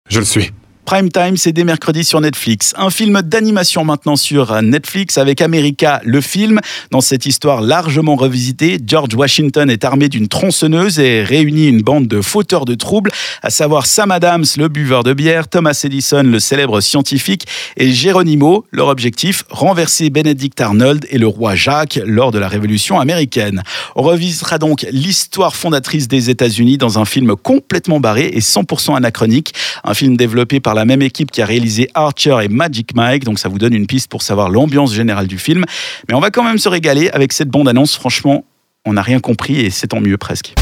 Je 0.10 0.20
le 0.20 0.26
suis. 0.26 0.52
Prime 0.86 1.10
Time, 1.10 1.38
c'est 1.38 1.54
dès 1.54 1.64
mercredi 1.64 2.04
sur 2.04 2.20
Netflix. 2.22 2.74
Un 2.78 2.90
film 2.90 3.22
d'animation 3.22 3.86
maintenant 3.86 4.16
sur 4.16 4.62
Netflix 4.62 5.18
avec 5.18 5.42
America, 5.42 6.02
le 6.04 6.22
film. 6.22 6.60
Dans 6.92 7.02
cette 7.02 7.26
histoire 7.26 7.62
largement 7.62 8.16
revisitée, 8.16 8.78
George 8.86 9.14
Washington 9.16 9.70
est 9.70 9.86
armé 9.86 10.10
d'une 10.10 10.28
tronçonneuse 10.28 11.00
et 11.00 11.24
réunit 11.24 11.68
une 11.68 11.82
bande 11.82 12.08
de 12.08 12.22
fauteurs 12.22 12.66
de 12.66 12.76
troubles, 12.76 13.12
à 13.42 13.50
savoir 13.50 13.86
Sam 13.86 14.12
Adams, 14.12 14.44
le 14.58 14.68
buveur 14.68 15.04
de 15.04 15.14
bière, 15.14 15.48
Thomas 15.48 15.80
Edison, 15.84 16.24
le 16.24 16.40
célèbre 16.40 16.82
scientifique, 16.82 17.48
et 17.78 17.92
Geronimo. 17.92 18.66
Leur 18.72 18.88
objectif, 18.88 19.46
renverser 19.50 20.10
Benedict 20.10 20.60
Arnold 20.60 21.06
et 21.10 21.18
le 21.18 21.28
roi 21.28 21.56
Jacques 21.56 22.00
lors 22.06 22.32
de 22.32 22.40
la 22.40 22.48
Révolution 22.48 23.00
américaine. 23.00 23.64
On 23.96 24.02
revisitera 24.02 24.58
donc 24.58 24.86
l'histoire 24.92 25.56
fondatrice 25.56 26.08
des 26.08 26.30
États-Unis 26.30 26.78
dans 26.78 27.00
un 27.00 27.06
film 27.06 27.36
complètement 27.36 28.00
barré 28.00 28.28
et 28.34 28.40
100% 28.40 28.96
anachronique. 28.96 29.54
Un 29.84 29.94
film 29.94 30.18
développé 30.18 30.60
par 30.60 30.71
la 30.76 30.86
même 30.86 31.02
équipe 31.02 31.32
qui 31.32 31.42
a 31.42 31.46
réalisé 31.46 31.90
Archer 31.94 32.38
et 32.44 32.48
Magic 32.48 32.96
Mike, 32.96 33.24
donc 33.24 33.40
ça 33.40 33.50
vous 33.50 33.58
donne 33.58 33.74
une 33.74 33.88
piste 33.88 34.10
pour 34.10 34.22
savoir 34.22 34.50
l'ambiance 34.50 34.94
générale 34.94 35.28
du 35.28 35.38
film. 35.38 35.64
Mais 36.08 36.14
on 36.14 36.20
va 36.20 36.32
quand 36.32 36.44
même 36.44 36.58
se 36.58 36.70
régaler 36.70 37.10
avec 37.10 37.34
cette 37.34 37.50
bande-annonce. 37.50 37.96
Franchement, 37.96 38.46
on 38.86 38.94
n'a 38.94 39.02
rien 39.02 39.20
compris 39.20 39.60
et 39.60 39.70
c'est 39.70 39.88
tant 39.88 40.02
mieux 40.02 40.18
presque. 40.18 40.54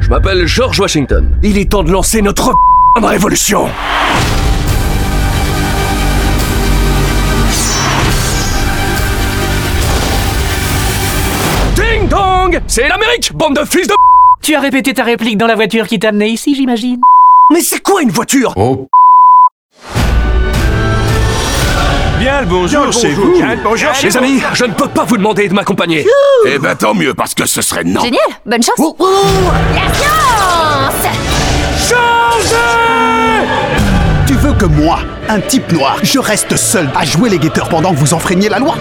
Je 0.00 0.08
m'appelle 0.08 0.46
George 0.46 0.78
Washington. 0.80 1.28
Il 1.42 1.58
est 1.58 1.70
temps 1.70 1.82
de 1.82 1.90
lancer 1.90 2.22
notre 2.22 2.54
révolution. 2.96 3.68
Ding 11.74 12.08
dong 12.08 12.60
C'est 12.66 12.88
l'Amérique, 12.88 13.32
bande 13.34 13.56
de 13.56 13.64
fils 13.64 13.86
de 13.86 13.94
Tu 14.42 14.54
as 14.54 14.60
répété 14.60 14.94
ta 14.94 15.04
réplique 15.04 15.36
dans 15.36 15.46
la 15.46 15.54
voiture 15.54 15.86
qui 15.86 15.98
t'a 15.98 16.08
amené 16.08 16.28
ici, 16.28 16.54
j'imagine 16.54 17.00
Mais 17.52 17.60
c'est 17.60 17.82
quoi 17.82 18.02
une 18.02 18.10
voiture? 18.10 18.52
Oh 18.56 18.88
Bien 22.18 22.40
le 22.40 22.46
bonjour 22.46 22.92
chez 22.92 23.10
vous. 23.10 23.32
Bien 23.32 23.54
le 23.54 23.62
bonjour 23.62 23.90
Les 24.02 24.16
amis, 24.16 24.42
je 24.52 24.64
ne 24.64 24.72
peux 24.72 24.88
pas 24.88 25.04
vous 25.04 25.16
demander 25.16 25.48
de 25.48 25.54
m'accompagner. 25.54 26.04
Eh 26.46 26.58
ben 26.58 26.74
tant 26.74 26.94
mieux, 26.94 27.14
parce 27.14 27.34
que 27.34 27.46
ce 27.46 27.62
serait 27.62 27.84
non. 27.84 28.02
Génial, 28.02 28.20
bonne 28.44 28.62
chance. 28.62 28.76
La 29.74 29.94
science 31.78 32.54
Tu 34.26 34.34
veux 34.34 34.52
que 34.54 34.66
moi, 34.66 34.98
un 35.28 35.40
type 35.40 35.70
noir, 35.72 35.98
je 36.02 36.18
reste 36.18 36.56
seul 36.56 36.88
à 36.96 37.04
jouer 37.04 37.30
les 37.30 37.38
guetteurs 37.38 37.68
pendant 37.68 37.92
que 37.92 37.98
vous 37.98 38.12
enfreignez 38.14 38.48
la 38.48 38.58
loi? 38.58 38.74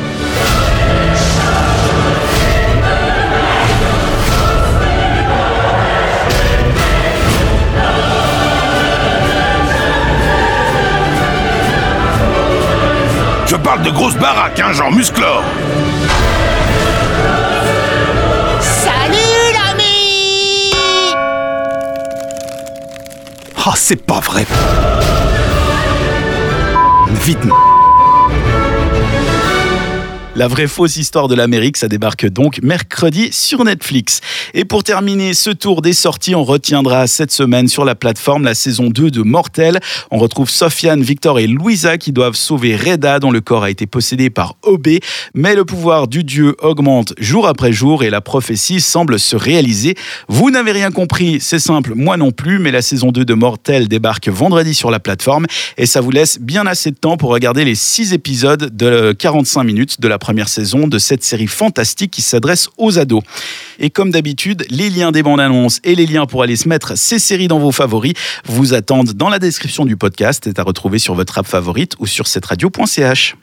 Je 13.49 13.55
parle 13.55 13.81
de 13.81 13.89
grosses 13.91 14.17
baraques, 14.17 14.59
hein, 14.59 14.73
genre 14.73 14.91
musclor. 14.91 15.41
Salut 18.59 19.53
l'ami 19.53 20.73
Oh, 23.65 23.71
c'est 23.75 24.05
pas 24.05 24.19
vrai. 24.19 24.45
Vite. 27.23 27.39
La 30.37 30.47
vraie 30.47 30.67
fausse 30.67 30.97
histoire 30.97 31.27
de 31.27 31.33
l'Amérique, 31.33 31.77
ça 31.77 31.87
débarque 31.87 32.27
donc 32.29 32.59
mercredi 32.61 33.29
sur 33.31 33.63
Netflix. 33.63 34.21
Et 34.53 34.65
pour 34.65 34.83
terminer 34.83 35.33
ce 35.33 35.49
tour 35.49 35.81
des 35.81 35.93
sorties, 35.93 36.35
on 36.35 36.43
retiendra 36.43 37.07
cette 37.07 37.31
semaine 37.31 37.67
sur 37.67 37.83
la 37.85 37.95
plateforme 37.95 38.43
la 38.43 38.53
saison 38.53 38.91
2 38.91 39.09
de 39.09 39.23
Mortel. 39.23 39.79
On 40.11 40.19
retrouve 40.19 40.47
Sofiane, 40.47 41.01
Victor 41.01 41.39
et 41.39 41.47
Louisa 41.47 41.97
qui 41.97 42.11
doivent 42.11 42.35
sauver 42.35 42.75
Reda 42.75 43.17
dont 43.17 43.31
le 43.31 43.41
corps 43.41 43.63
a 43.63 43.71
été 43.71 43.87
possédé 43.87 44.29
par 44.29 44.57
Obé. 44.61 44.99
Mais 45.33 45.55
le 45.55 45.65
pouvoir 45.65 46.07
du 46.07 46.23
dieu 46.23 46.55
augmente 46.61 47.15
jour 47.17 47.47
après 47.47 47.73
jour 47.73 48.03
et 48.03 48.11
la 48.11 48.21
prophétie 48.21 48.79
semble 48.79 49.17
se 49.17 49.35
réaliser. 49.35 49.95
Vous 50.27 50.51
n'avez 50.51 50.71
rien 50.71 50.91
compris, 50.91 51.39
c'est 51.41 51.57
simple, 51.57 51.95
moi 51.95 52.15
non 52.15 52.29
plus, 52.29 52.59
mais 52.59 52.69
la 52.69 52.83
saison 52.83 53.11
2 53.11 53.25
de 53.25 53.33
Mortel 53.33 53.87
débarque 53.87 54.29
vendredi 54.29 54.75
sur 54.75 54.91
la 54.91 54.99
plateforme 54.99 55.47
et 55.79 55.87
ça 55.87 55.99
vous 55.99 56.11
laisse 56.11 56.39
bien 56.39 56.67
assez 56.67 56.91
de 56.91 56.97
temps 56.97 57.17
pour 57.17 57.31
regarder 57.31 57.65
les 57.65 57.73
6 57.73 58.13
épisodes 58.13 58.69
de 58.77 59.13
45 59.17 59.63
minutes 59.63 59.99
de 59.99 60.07
la 60.07 60.19
première 60.27 60.49
saison 60.49 60.89
de 60.89 60.99
cette 60.99 61.23
série 61.23 61.47
fantastique 61.47 62.11
qui 62.11 62.21
s'adresse 62.21 62.67
aux 62.77 62.99
ados. 62.99 63.23
Et 63.79 63.89
comme 63.89 64.11
d'habitude, 64.11 64.65
les 64.69 64.89
liens 64.89 65.13
des 65.13 65.23
bandes 65.23 65.39
annonces 65.39 65.79
et 65.85 65.95
les 65.95 66.05
liens 66.05 66.25
pour 66.25 66.43
aller 66.43 66.57
se 66.57 66.67
mettre 66.67 66.97
ces 66.97 67.17
séries 67.17 67.47
dans 67.47 67.59
vos 67.59 67.71
favoris 67.71 68.11
vous 68.43 68.73
attendent 68.73 69.13
dans 69.13 69.29
la 69.29 69.39
description 69.39 69.85
du 69.85 69.95
podcast 69.95 70.45
et 70.45 70.59
à 70.59 70.63
retrouver 70.63 70.99
sur 70.99 71.15
votre 71.15 71.37
app 71.37 71.47
favorite 71.47 71.93
ou 71.99 72.07
sur 72.07 72.27
cette 72.27 72.45
radio.ch. 72.45 73.37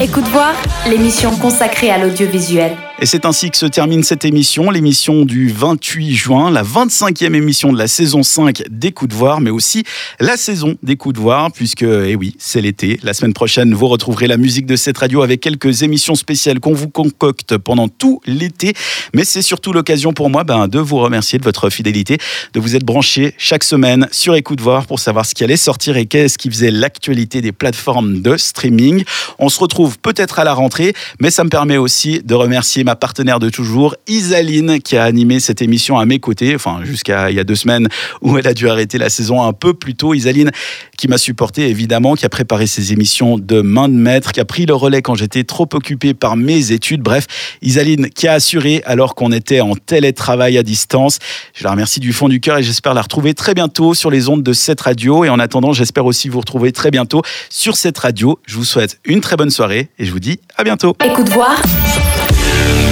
Écoute 0.00 0.24
voir, 0.28 0.54
l'émission 0.88 1.36
consacrée 1.36 1.90
à 1.90 1.98
l'audiovisuel. 1.98 2.72
Et 3.02 3.06
c'est 3.06 3.24
ainsi 3.24 3.50
que 3.50 3.56
se 3.56 3.66
termine 3.66 4.04
cette 4.04 4.24
émission, 4.24 4.70
l'émission 4.70 5.24
du 5.24 5.48
28 5.48 6.14
juin, 6.14 6.52
la 6.52 6.62
25e 6.62 7.34
émission 7.34 7.72
de 7.72 7.76
la 7.76 7.88
saison 7.88 8.22
5 8.22 8.62
des 8.70 8.92
Coups 8.92 9.10
de 9.10 9.16
Voir, 9.16 9.40
mais 9.40 9.50
aussi 9.50 9.82
la 10.20 10.36
saison 10.36 10.76
des 10.84 10.94
Coups 10.94 11.16
de 11.16 11.20
Voir, 11.20 11.50
puisque, 11.50 11.82
eh 11.82 12.14
oui, 12.14 12.36
c'est 12.38 12.60
l'été. 12.60 13.00
La 13.02 13.12
semaine 13.12 13.32
prochaine, 13.32 13.74
vous 13.74 13.88
retrouverez 13.88 14.28
la 14.28 14.36
musique 14.36 14.66
de 14.66 14.76
cette 14.76 14.98
radio 14.98 15.22
avec 15.22 15.40
quelques 15.40 15.82
émissions 15.82 16.14
spéciales 16.14 16.60
qu'on 16.60 16.74
vous 16.74 16.88
concocte 16.88 17.58
pendant 17.58 17.88
tout 17.88 18.20
l'été. 18.24 18.72
Mais 19.14 19.24
c'est 19.24 19.42
surtout 19.42 19.72
l'occasion 19.72 20.12
pour 20.12 20.30
moi 20.30 20.44
ben, 20.44 20.68
de 20.68 20.78
vous 20.78 20.98
remercier 20.98 21.40
de 21.40 21.44
votre 21.44 21.70
fidélité, 21.70 22.18
de 22.52 22.60
vous 22.60 22.76
être 22.76 22.84
branchés 22.84 23.34
chaque 23.36 23.64
semaine 23.64 24.06
sur 24.12 24.36
Écoute 24.36 24.60
Voir 24.60 24.86
pour 24.86 25.00
savoir 25.00 25.26
ce 25.26 25.34
qui 25.34 25.42
allait 25.42 25.56
sortir 25.56 25.96
et 25.96 26.06
qu'est-ce 26.06 26.38
qui 26.38 26.48
faisait 26.48 26.70
l'actualité 26.70 27.40
des 27.40 27.50
plateformes 27.50 28.22
de 28.22 28.36
streaming. 28.36 29.02
On 29.40 29.48
se 29.48 29.58
retrouve 29.58 29.98
peut-être 29.98 30.38
à 30.38 30.44
la 30.44 30.54
rentrée, 30.54 30.92
mais 31.20 31.32
ça 31.32 31.42
me 31.42 31.50
permet 31.50 31.78
aussi 31.78 32.22
de 32.22 32.34
remercier 32.36 32.84
ma 32.84 32.91
partenaire 32.96 33.38
de 33.38 33.48
toujours, 33.48 33.96
Isaline, 34.06 34.80
qui 34.80 34.96
a 34.96 35.04
animé 35.04 35.40
cette 35.40 35.62
émission 35.62 35.98
à 35.98 36.06
mes 36.06 36.18
côtés, 36.18 36.54
enfin 36.54 36.80
jusqu'à 36.84 37.30
il 37.30 37.36
y 37.36 37.40
a 37.40 37.44
deux 37.44 37.54
semaines 37.54 37.88
où 38.20 38.38
elle 38.38 38.46
a 38.46 38.54
dû 38.54 38.68
arrêter 38.68 38.98
la 38.98 39.08
saison 39.08 39.42
un 39.42 39.52
peu 39.52 39.74
plus 39.74 39.94
tôt. 39.94 40.14
Isaline, 40.14 40.50
qui 40.96 41.08
m'a 41.08 41.18
supporté 41.18 41.68
évidemment, 41.68 42.14
qui 42.14 42.26
a 42.26 42.28
préparé 42.28 42.66
ces 42.66 42.92
émissions 42.92 43.38
de 43.38 43.60
main 43.60 43.88
de 43.88 43.94
maître, 43.94 44.32
qui 44.32 44.40
a 44.40 44.44
pris 44.44 44.66
le 44.66 44.74
relais 44.74 45.02
quand 45.02 45.14
j'étais 45.14 45.44
trop 45.44 45.68
occupé 45.72 46.14
par 46.14 46.36
mes 46.36 46.72
études. 46.72 47.02
Bref, 47.02 47.26
Isaline 47.62 48.08
qui 48.08 48.28
a 48.28 48.34
assuré 48.34 48.82
alors 48.86 49.14
qu'on 49.14 49.32
était 49.32 49.60
en 49.60 49.74
télétravail 49.74 50.58
à 50.58 50.62
distance. 50.62 51.18
Je 51.54 51.64
la 51.64 51.70
remercie 51.70 52.00
du 52.00 52.12
fond 52.12 52.28
du 52.28 52.40
cœur 52.40 52.58
et 52.58 52.62
j'espère 52.62 52.94
la 52.94 53.02
retrouver 53.02 53.34
très 53.34 53.54
bientôt 53.54 53.94
sur 53.94 54.10
les 54.10 54.28
ondes 54.28 54.42
de 54.42 54.52
cette 54.52 54.80
radio. 54.80 55.24
Et 55.24 55.28
en 55.28 55.38
attendant, 55.38 55.72
j'espère 55.72 56.06
aussi 56.06 56.28
vous 56.28 56.40
retrouver 56.40 56.72
très 56.72 56.90
bientôt 56.90 57.22
sur 57.50 57.76
cette 57.76 57.98
radio. 57.98 58.38
Je 58.46 58.56
vous 58.56 58.64
souhaite 58.64 59.00
une 59.04 59.20
très 59.20 59.36
bonne 59.36 59.50
soirée 59.50 59.88
et 59.98 60.04
je 60.04 60.12
vous 60.12 60.20
dis 60.20 60.40
à 60.56 60.64
bientôt. 60.64 60.94
Écoute 61.04 61.28
voir 61.30 61.60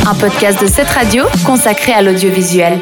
un 0.06 0.14
podcast 0.14 0.60
de 0.60 0.66
cette 0.66 0.88
radio 0.88 1.24
consacré 1.44 1.92
à 1.92 2.02
l'audiovisuel. 2.02 2.78